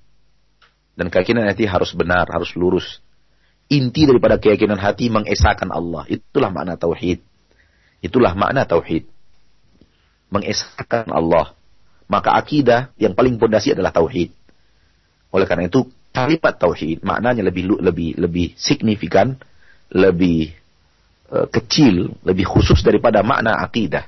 [0.95, 3.03] Dan keyakinan hati harus benar, harus lurus,
[3.70, 6.05] inti daripada keyakinan hati mengesahkan Allah.
[6.05, 7.22] Itulah makna tauhid.
[8.01, 9.09] Itulah makna tauhid.
[10.30, 11.57] Mengesahkan Allah.
[12.05, 14.30] Maka akidah yang paling pondasi adalah tauhid.
[15.34, 19.36] Oleh karena itu kalimat tauhid maknanya lebih lebih lebih signifikan,
[19.89, 20.53] lebih
[21.34, 24.05] uh, kecil, lebih khusus daripada makna akidah.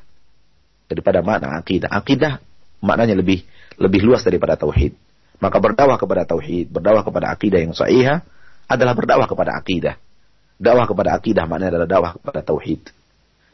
[0.86, 1.90] Daripada makna akidah.
[1.90, 2.38] Akidah
[2.86, 3.42] maknanya lebih
[3.82, 4.94] lebih luas daripada tauhid.
[5.42, 8.26] Maka berdakwah kepada tauhid, berdakwah kepada akidah yang sahihah
[8.68, 9.96] adalah berdakwah kepada akidah.
[10.60, 12.82] Dakwah kepada akidah maknanya adalah dakwah kepada tauhid.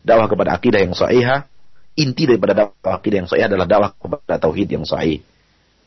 [0.03, 1.47] dakwah kepada akidah yang sahihah,
[1.95, 5.23] inti daripada dakwah akidah yang sahih adalah dakwah kepada tauhid yang sahih.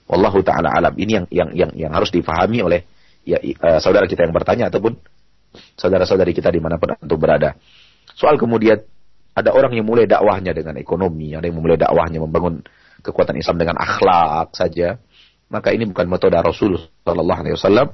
[0.07, 0.95] Wallahu taala alam.
[0.97, 2.87] Ini yang yang yang yang harus difahami oleh
[3.27, 4.97] ya uh, saudara kita yang bertanya ataupun
[5.77, 7.59] saudara-saudari kita di mana pun untuk berada.
[8.15, 8.81] Soal kemudian
[9.37, 12.65] ada orang yang mulai dakwahnya dengan ekonomi, ada yang memulai dakwahnya membangun
[13.05, 14.97] kekuatan Islam dengan akhlak saja.
[15.47, 17.89] Maka ini bukan metode Rasul Sallallahu Alaihi Wasallam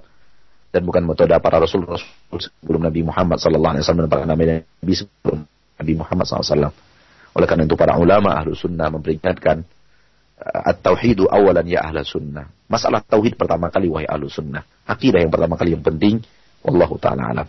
[0.72, 2.08] dan bukan metode para Rasul Rasul
[2.40, 4.64] sebelum Nabi Muhammad Sallallahu Alaihi Wasallam dan para Nabi
[4.96, 5.44] sebelum
[5.76, 6.72] Nabi Muhammad SAW.
[7.32, 9.64] Oleh karena itu para ulama ahlu sunnah memperingatkan
[10.38, 12.46] uh, at-tauhidu awalan ya ahla sunnah.
[12.68, 14.64] Masalah tauhid pertama kali wahai ahlu sunnah.
[14.88, 16.20] Akidah yang pertama kali yang penting.
[16.62, 17.48] Wallahu ta'ala alam.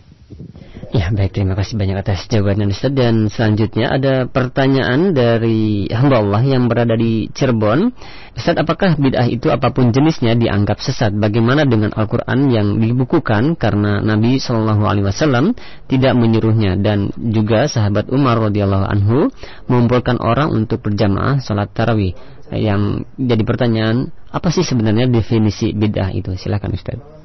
[0.94, 2.94] Ya baik terima kasih banyak atas jawaban Ustaz.
[2.94, 7.89] Dan selanjutnya ada pertanyaan dari hamba Allah yang berada di Cirebon.
[8.38, 11.10] Ustaz apakah bid'ah itu apa pun jenisnya dianggap sesat?
[11.18, 15.58] Bagaimana dengan Al-Quran yang dibukukan karena Nabi Shallallahu Alaihi Wasallam
[15.89, 16.78] tidak menyuruhnya?
[16.78, 19.34] Dan juga sahabat Umar radhiyallahu anhu
[19.66, 22.14] mengumpulkan orang untuk berjamaah salat tarawih.
[22.54, 26.38] Yang jadi pertanyaan apa sih sebenarnya definisi bid'ah itu?
[26.38, 27.23] Silakan Ustaz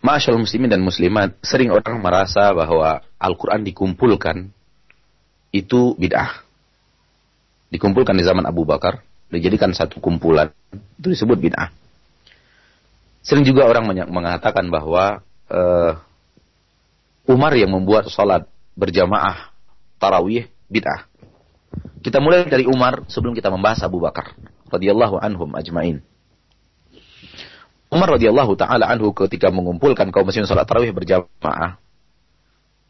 [0.00, 4.48] Masyaallah muslimin dan muslimat, sering orang merasa bahwa Al-Quran dikumpulkan
[5.52, 6.40] itu bid'ah.
[7.68, 10.48] Dikumpulkan di zaman Abu Bakar, dijadikan satu kumpulan,
[10.96, 11.68] itu disebut bid'ah.
[13.20, 15.20] Sering juga orang mengatakan bahwa
[15.52, 15.92] uh,
[17.28, 19.52] Umar yang membuat sholat berjamaah
[20.00, 21.04] tarawih bid'ah.
[22.00, 24.32] Kita mulai dari Umar sebelum kita membahas Abu Bakar
[24.72, 26.00] radhiyallahu anhum ajmain.
[27.90, 31.82] Umar radhiyallahu taala anhu ketika mengumpulkan kaum muslimin salat tarawih berjamaah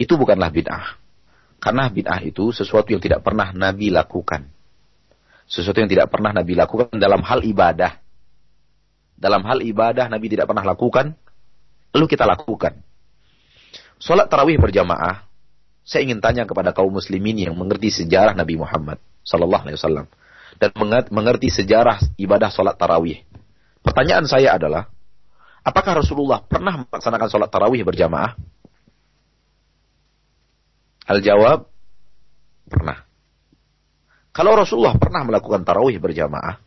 [0.01, 0.97] itu bukanlah bid'ah.
[1.61, 4.49] Karena bid'ah itu sesuatu yang tidak pernah Nabi lakukan.
[5.45, 8.01] Sesuatu yang tidak pernah Nabi lakukan dalam hal ibadah.
[9.21, 11.13] Dalam hal ibadah Nabi tidak pernah lakukan,
[11.93, 12.81] lalu kita lakukan.
[14.01, 15.29] Salat tarawih berjamaah,
[15.85, 20.07] saya ingin tanya kepada kaum muslimin yang mengerti sejarah Nabi Muhammad sallallahu alaihi wasallam
[20.57, 20.73] dan
[21.13, 23.21] mengerti sejarah ibadah salat tarawih.
[23.81, 24.89] Pertanyaan saya adalah,
[25.65, 28.37] apakah Rasulullah pernah melaksanakan sholat tarawih berjamaah?
[31.11, 31.67] Al-jawab,
[32.69, 33.03] pernah.
[34.31, 36.61] Kalau Rasulullah pernah melakukan tarawih berjamaah,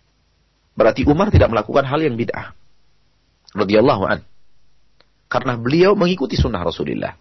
[0.76, 2.52] berarti Umar tidak melakukan hal yang bid'ah.
[3.54, 4.20] Radiyallahu an.
[5.30, 7.14] Karena beliau mengikuti sunnah Rasulullah.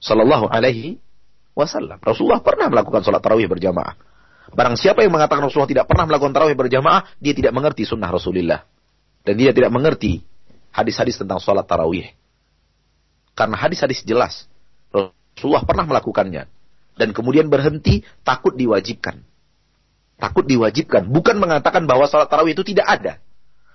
[0.00, 0.96] Sallallahu alaihi
[1.52, 1.98] wasallam.
[2.02, 3.94] Rasulullah pernah melakukan sholat tarawih berjamaah.
[4.54, 8.62] Barang siapa yang mengatakan Rasulullah tidak pernah melakukan tarawih berjamaah, dia tidak mengerti sunnah Rasulullah.
[9.24, 10.20] Dan dia tidak mengerti
[10.68, 12.12] hadis-hadis tentang sholat tarawih.
[13.32, 14.44] Karena hadis-hadis jelas.
[14.92, 16.44] Rasulullah pernah melakukannya.
[16.94, 19.24] Dan kemudian berhenti takut diwajibkan.
[20.20, 21.08] Takut diwajibkan.
[21.10, 23.18] Bukan mengatakan bahwa sholat tarawih itu tidak ada.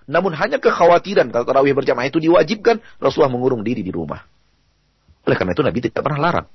[0.10, 4.26] Namun hanya kekhawatiran kalau tarawih berjamaah itu diwajibkan, Rasulullah mengurung diri di rumah.
[5.26, 6.48] Oleh karena itu Nabi tidak pernah larang.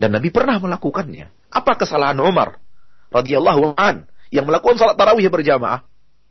[0.00, 1.28] Dan Nabi pernah melakukannya.
[1.52, 2.56] Apa kesalahan Umar
[3.12, 5.84] radhiyallahu an yang melakukan salat tarawih berjamaah?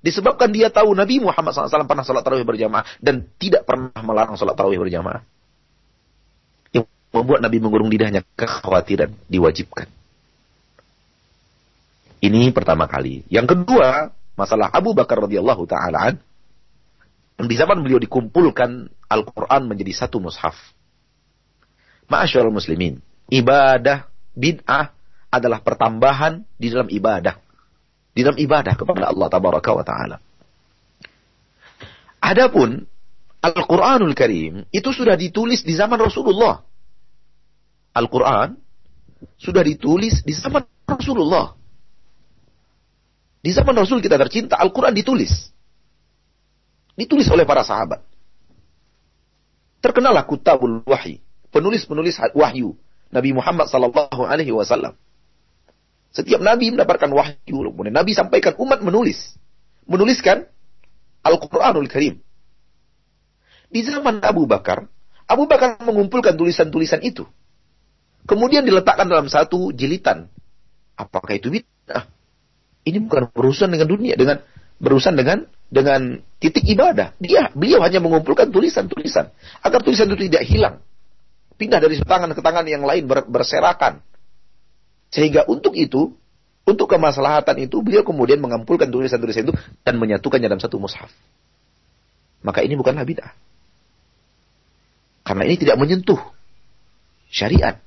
[0.04, 4.51] Disebabkan dia tahu Nabi Muhammad SAW pernah sholat tarawih berjamaah dan tidak pernah melarang sholat
[4.51, 5.24] tarawih berjamaah.
[6.76, 9.88] Yang membuat Nabi mengurung lidahnya kekhawatiran diwajibkan.
[12.20, 13.24] Ini pertama kali.
[13.32, 16.20] Yang kedua, masalah Abu Bakar radhiyallahu taala
[17.39, 20.56] di zaman beliau dikumpulkan Al-Quran menjadi satu mushaf.
[22.12, 22.99] Ma'asyarul muslimin.
[23.32, 24.91] Ibadah bid'ah
[25.32, 27.43] adalah pertambahan di dalam ibadah
[28.14, 30.18] di dalam ibadah kepada Allah tabaraka wa taala.
[32.24, 32.86] Adapun
[33.43, 36.64] Al-Qur'anul Karim itu sudah ditulis di zaman Rasulullah.
[37.91, 38.55] Al-Qur'an
[39.36, 41.51] sudah ditulis di zaman Rasulullah.
[43.43, 45.51] Di zaman Rasul kita tercinta, Al-Quran ditulis.
[46.95, 47.99] Ditulis oleh para sahabat.
[49.84, 51.20] Terkenalah kutabul wahyi.
[51.51, 52.80] Penulis-penulis wahyu.
[53.11, 54.95] Nabi Muhammad sallallahu alaihi wasallam.
[56.14, 57.74] Setiap nabi mendapatkan wahyu.
[57.74, 59.34] Kemudian nabi sampaikan umat menulis.
[59.89, 60.45] Menuliskan
[61.26, 62.22] Al-Quranul Karim.
[63.74, 64.86] Di zaman Abu Bakar,
[65.26, 67.26] Abu Bakar mengumpulkan tulisan-tulisan itu.
[68.30, 70.30] Kemudian diletakkan dalam satu jilitan.
[70.93, 72.05] Apakah itu bid'ah?
[72.86, 74.45] Ini bukan berurusan dengan dunia, dengan
[74.78, 77.18] berurusan dengan dengan titik ibadah.
[77.18, 79.34] Dia beliau hanya mengumpulkan tulisan-tulisan
[79.66, 80.76] agar tulisan itu tidak hilang.
[81.57, 84.05] Pindah dari tangan ke tangan yang lain berserakan
[85.14, 86.09] sehingga untuk itu,
[86.66, 89.53] untuk kemaslahatan itu, beliau kemudian mengampulkan tulisan-tulisan itu
[89.86, 91.14] dan menyatukannya dalam satu mushaf.
[92.41, 93.30] Maka ini bukanlah bid'ah.
[95.22, 96.18] Karena ini tidak menyentuh
[97.30, 97.78] syariat.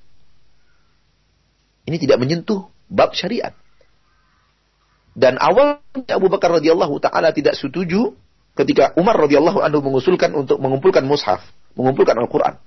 [1.84, 3.52] Ini tidak menyentuh bab syariat.
[5.18, 8.14] Dan awal Abu Bakar radhiyallahu taala tidak setuju
[8.54, 11.42] ketika Umar radhiyallahu anhu mengusulkan untuk mengumpulkan mushaf,
[11.74, 12.60] mengumpulkan Al-Qur'an.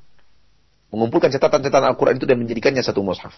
[0.92, 3.32] Mengumpulkan catatan-catatan Al-Qur'an itu dan menjadikannya satu mushaf.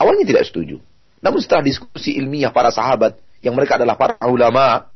[0.00, 0.80] Awalnya tidak setuju.
[1.20, 4.88] Namun setelah diskusi ilmiah para sahabat yang mereka adalah para ulama,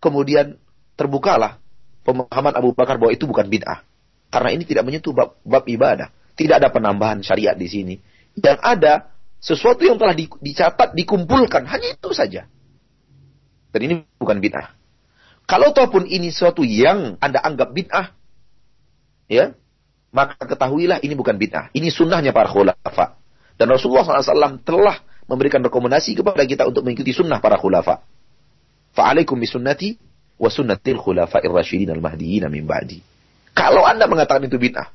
[0.00, 0.56] kemudian
[0.96, 1.60] terbukalah
[2.08, 3.84] pemahaman Abu Bakar bahwa itu bukan bid'ah.
[4.32, 6.08] Karena ini tidak menyentuh bab, bab ibadah.
[6.32, 7.94] Tidak ada penambahan syariat di sini.
[8.40, 8.92] Yang ada
[9.36, 11.68] sesuatu yang telah dicatat, dikumpulkan.
[11.68, 12.48] Hanya itu saja.
[13.68, 14.72] Dan ini bukan bid'ah.
[15.48, 18.12] Kalau ataupun ini sesuatu yang Anda anggap bid'ah,
[19.28, 19.56] ya,
[20.12, 21.72] maka ketahuilah ini bukan bid'ah.
[21.72, 23.16] Ini sunnahnya para khulafa.
[23.58, 28.00] Dan Rasulullah SAW telah memberikan rekomendasi kepada kita untuk mengikuti sunnah para khulafa.
[28.94, 29.98] Fa'alaikum bisunnati
[30.38, 33.02] wa sunnatil khulafa'ir rasyidin al-mahdiyyin min ba'di.
[33.52, 34.88] Kalau Anda mengatakan itu bid'ah,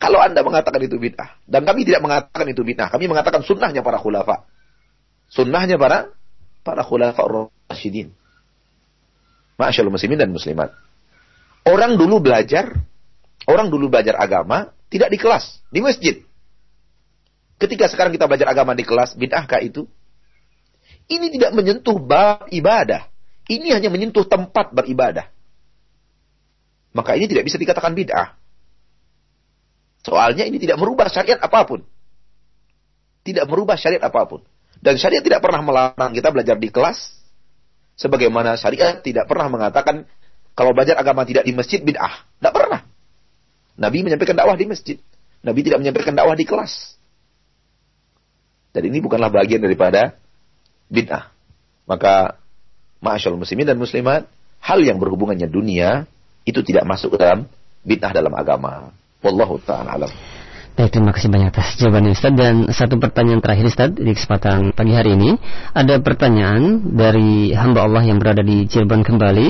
[0.00, 4.00] kalau Anda mengatakan itu bid'ah, dan kami tidak mengatakan itu bid'ah, kami mengatakan sunnahnya para
[4.00, 4.48] khulafa.
[5.28, 6.10] Sunnahnya para
[6.64, 7.20] para khulafa
[7.68, 8.16] rasyidin.
[9.60, 10.72] Masyaallah muslimin dan muslimat.
[11.68, 12.72] Orang dulu belajar,
[13.44, 16.24] orang dulu belajar agama tidak di kelas, di masjid.
[17.60, 19.84] Ketika sekarang kita belajar agama di kelas, bid'ahkah itu?
[21.12, 23.04] Ini tidak menyentuh bab ibadah.
[23.44, 25.28] Ini hanya menyentuh tempat beribadah.
[26.96, 28.32] Maka ini tidak bisa dikatakan bid'ah.
[30.00, 31.84] Soalnya ini tidak merubah syariat apa pun.
[33.20, 34.40] Tidak merubah syariat apa pun.
[34.80, 37.20] Dan syariat tidak pernah melarang kita belajar di kelas.
[38.00, 40.08] Sebagaimana syariat tidak pernah mengatakan
[40.56, 42.24] kalau belajar agama tidak di masjid bid'ah.
[42.40, 42.88] Tidak pernah.
[43.76, 44.96] Nabi menyampaikan dakwah di masjid.
[45.44, 46.99] Nabi tidak menyampaikan dakwah di kelas.
[48.70, 50.14] Dan ini bukanlah bagian daripada
[50.90, 51.30] bid'ah.
[51.90, 52.38] Maka,
[53.02, 54.30] ma'asyal muslimin dan muslimat,
[54.62, 56.06] hal yang berhubungannya dunia,
[56.46, 57.50] itu tidak masuk ke dalam
[57.82, 58.94] bid'ah dalam agama.
[59.20, 60.12] Wallahu ta'ala alam.
[60.78, 62.32] Baik, terima kasih banyak atas jawabannya Ustaz.
[62.32, 65.36] Dan satu pertanyaan terakhir Ustaz di kesempatan pagi hari ini.
[65.76, 69.48] Ada pertanyaan dari hamba Allah yang berada di Cirebon kembali.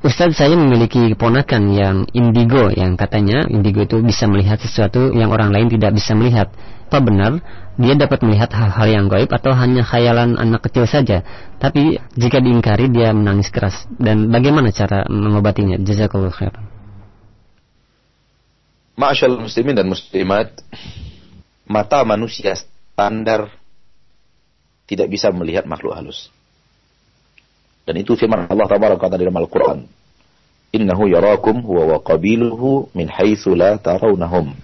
[0.00, 5.52] Ustaz saya memiliki keponakan yang indigo yang katanya indigo itu bisa melihat sesuatu yang orang
[5.52, 6.48] lain tidak bisa melihat.
[6.88, 7.44] Apa benar
[7.76, 11.20] dia dapat melihat hal-hal yang gaib atau hanya khayalan anak kecil saja?
[11.60, 15.76] Tapi jika diingkari dia menangis keras dan bagaimana cara mengobatinya?
[15.76, 16.64] Jazakallahu khairan.
[18.96, 20.64] Ma'asyal muslimin dan muslimat,
[21.68, 23.52] mata manusia standar
[24.88, 26.32] tidak bisa melihat makhluk halus.
[27.90, 29.82] Dan itu firman Allah tabaraka taala dalam Al-Qur'an.
[30.70, 34.54] Innahu yarakum huwa wa qabiluhu min haitsu la tarawnahum.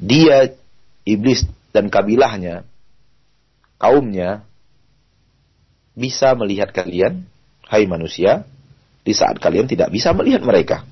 [0.00, 0.48] Dia
[1.04, 1.44] iblis
[1.76, 2.64] dan kabilahnya
[3.76, 4.48] kaumnya
[5.92, 7.28] bisa melihat kalian
[7.68, 8.48] hai manusia
[9.04, 10.88] di saat kalian tidak bisa melihat mereka.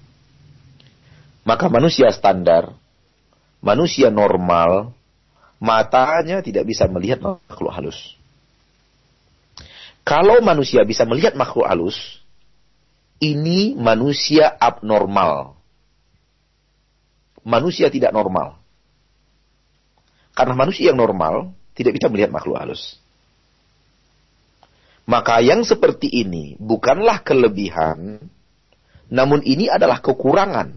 [1.49, 2.77] Maka manusia standar,
[3.65, 4.93] manusia normal,
[5.57, 8.18] matanya tidak bisa melihat makhluk halus.
[10.09, 12.25] Kalau manusia bisa melihat makhluk halus,
[13.21, 15.61] ini manusia abnormal.
[17.45, 18.57] Manusia tidak normal.
[20.33, 22.97] Karena manusia yang normal tidak bisa melihat makhluk halus.
[25.05, 28.17] Maka yang seperti ini bukanlah kelebihan,
[29.13, 30.73] namun ini adalah kekurangan.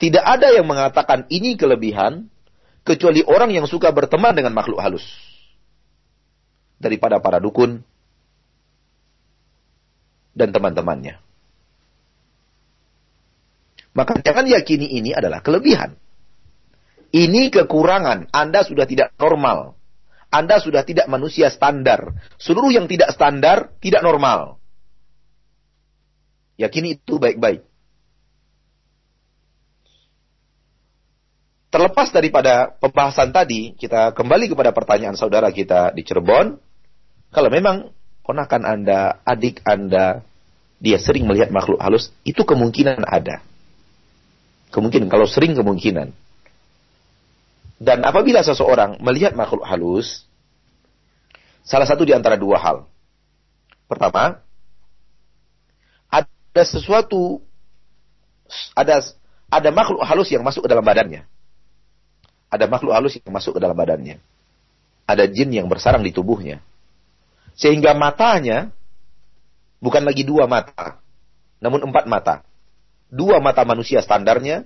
[0.00, 2.32] Tidak ada yang mengatakan ini kelebihan,
[2.80, 5.27] kecuali orang yang suka berteman dengan makhluk halus
[6.78, 7.82] daripada para dukun
[10.32, 11.18] dan teman-temannya.
[13.98, 15.98] Maka jangan yakini ini adalah kelebihan.
[17.10, 18.30] Ini kekurangan.
[18.30, 19.74] Anda sudah tidak normal.
[20.30, 22.14] Anda sudah tidak manusia standar.
[22.38, 24.60] Seluruh yang tidak standar tidak normal.
[26.60, 27.66] Yakini itu baik-baik.
[31.68, 36.67] Terlepas daripada pembahasan tadi, kita kembali kepada pertanyaan saudara kita di Cirebon.
[37.28, 37.92] Kalau memang
[38.24, 40.24] ponakan Anda, adik Anda,
[40.78, 43.44] dia sering melihat makhluk halus, itu kemungkinan ada.
[44.72, 46.12] Kemungkinan, kalau sering kemungkinan.
[47.78, 50.26] Dan apabila seseorang melihat makhluk halus,
[51.62, 52.76] salah satu di antara dua hal.
[53.86, 54.42] Pertama,
[56.10, 57.40] ada sesuatu,
[58.74, 59.00] ada
[59.48, 61.24] ada makhluk halus yang masuk ke dalam badannya.
[62.48, 64.20] Ada makhluk halus yang masuk ke dalam badannya.
[65.08, 66.60] Ada jin yang bersarang di tubuhnya.
[67.58, 68.70] Sehingga matanya
[69.82, 71.02] bukan lagi dua mata,
[71.58, 72.46] namun empat mata.
[73.10, 74.62] Dua mata manusia standarnya,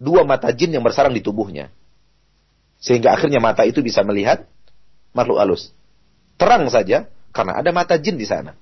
[0.00, 1.68] dua mata jin yang bersarang di tubuhnya.
[2.80, 4.48] Sehingga akhirnya mata itu bisa melihat
[5.12, 5.68] makhluk halus.
[6.40, 8.56] Terang saja, karena ada mata jin di sana.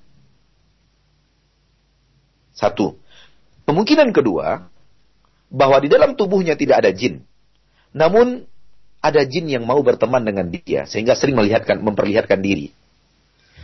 [2.51, 2.99] Satu.
[3.63, 4.67] Kemungkinan kedua,
[5.47, 7.23] bahwa di dalam tubuhnya tidak ada jin.
[7.95, 8.43] Namun,
[8.99, 12.82] ada jin yang mau berteman dengan dia, sehingga sering melihatkan, memperlihatkan diri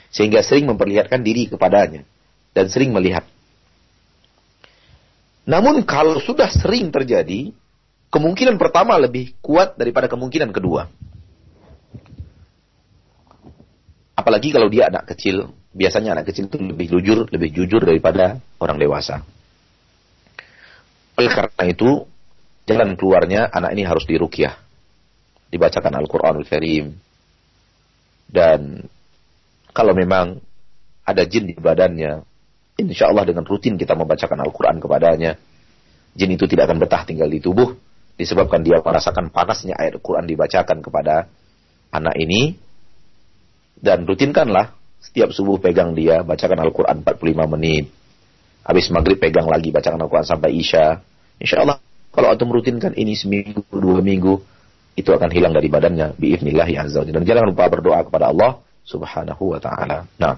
[0.10, 2.06] sehingga sering memperlihatkan diri kepadanya
[2.54, 3.26] dan sering melihat.
[5.50, 7.50] Namun kalau sudah sering terjadi,
[8.14, 10.90] kemungkinan pertama lebih kuat daripada kemungkinan kedua.
[14.14, 18.78] Apalagi kalau dia anak kecil, biasanya anak kecil itu lebih jujur, lebih jujur daripada orang
[18.78, 19.24] dewasa.
[21.16, 22.04] Oleh karena itu,
[22.68, 24.54] jalan keluarnya anak ini harus dirukyah.
[25.50, 26.94] Dibacakan Al-Quranul Karim.
[28.30, 28.86] Dan
[29.74, 30.42] kalau memang
[31.06, 32.22] ada jin di badannya,
[32.78, 35.32] insya Allah dengan rutin kita membacakan Al-Quran kepadanya,
[36.14, 37.74] jin itu tidak akan betah tinggal di tubuh,
[38.18, 41.30] disebabkan dia merasakan panasnya ayat Al-Quran dibacakan kepada
[41.90, 42.58] anak ini,
[43.80, 47.88] dan rutinkanlah setiap subuh pegang dia, bacakan Al-Quran 45 menit.
[48.68, 51.00] Habis maghrib pegang lagi, bacakan Al-Quran sampai Isya.
[51.40, 51.80] Insya Allah,
[52.12, 54.44] kalau antum rutinkan ini seminggu, dua minggu,
[55.00, 56.20] itu akan hilang dari badannya.
[56.20, 58.60] Bi'ifnillahi azza Dan jangan lupa berdoa kepada Allah
[58.90, 60.10] subhanahu wa ta'ala.
[60.18, 60.36] Nah.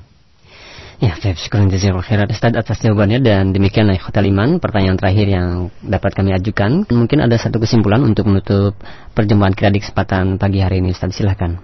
[1.02, 1.40] Ya, baik.
[1.40, 6.36] Syukur jazakallahu khairan Ustaz atas jawabannya dan demikianlah ikhwatal iman pertanyaan terakhir yang dapat kami
[6.36, 6.86] ajukan.
[6.86, 8.78] Mungkin ada satu kesimpulan untuk menutup
[9.18, 11.18] perjumpaan kita di kesempatan pagi hari ini Ustaz.
[11.18, 11.58] Silahkan.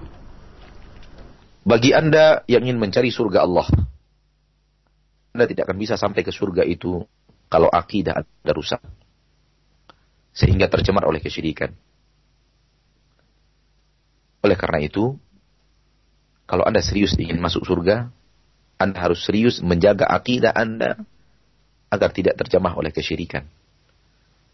[1.67, 3.67] Bagi Anda yang ingin mencari surga Allah,
[5.37, 7.05] Anda tidak akan bisa sampai ke surga itu
[7.45, 8.81] kalau akidah Anda rusak.
[10.33, 11.75] Sehingga tercemar oleh kesyirikan.
[14.41, 15.19] Oleh karena itu,
[16.47, 18.07] kalau Anda serius ingin masuk surga,
[18.77, 21.01] anda harus serius menjaga akidah Anda
[21.89, 23.49] agar tidak terjemah oleh kesyirikan.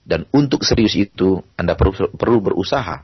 [0.04, 3.04] Dan untuk serius itu, Anda perlu, perlu berusaha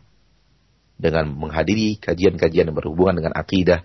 [0.99, 3.83] dengan menghadiri kajian-kajian yang berhubungan dengan akidah,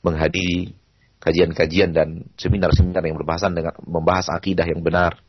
[0.00, 0.72] menghadiri
[1.20, 5.20] kajian-kajian dan seminar-seminar yang berbahasan dengan membahas akidah yang benar,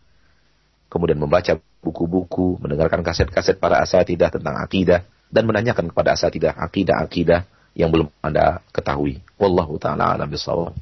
[0.87, 7.43] kemudian membaca buku-buku, mendengarkan kaset-kaset para asatidah tentang akidah, dan menanyakan kepada asatidah akidah-akidah
[7.77, 9.21] yang belum Anda ketahui.
[9.39, 10.75] Wallahu ta'ala alam bisawab.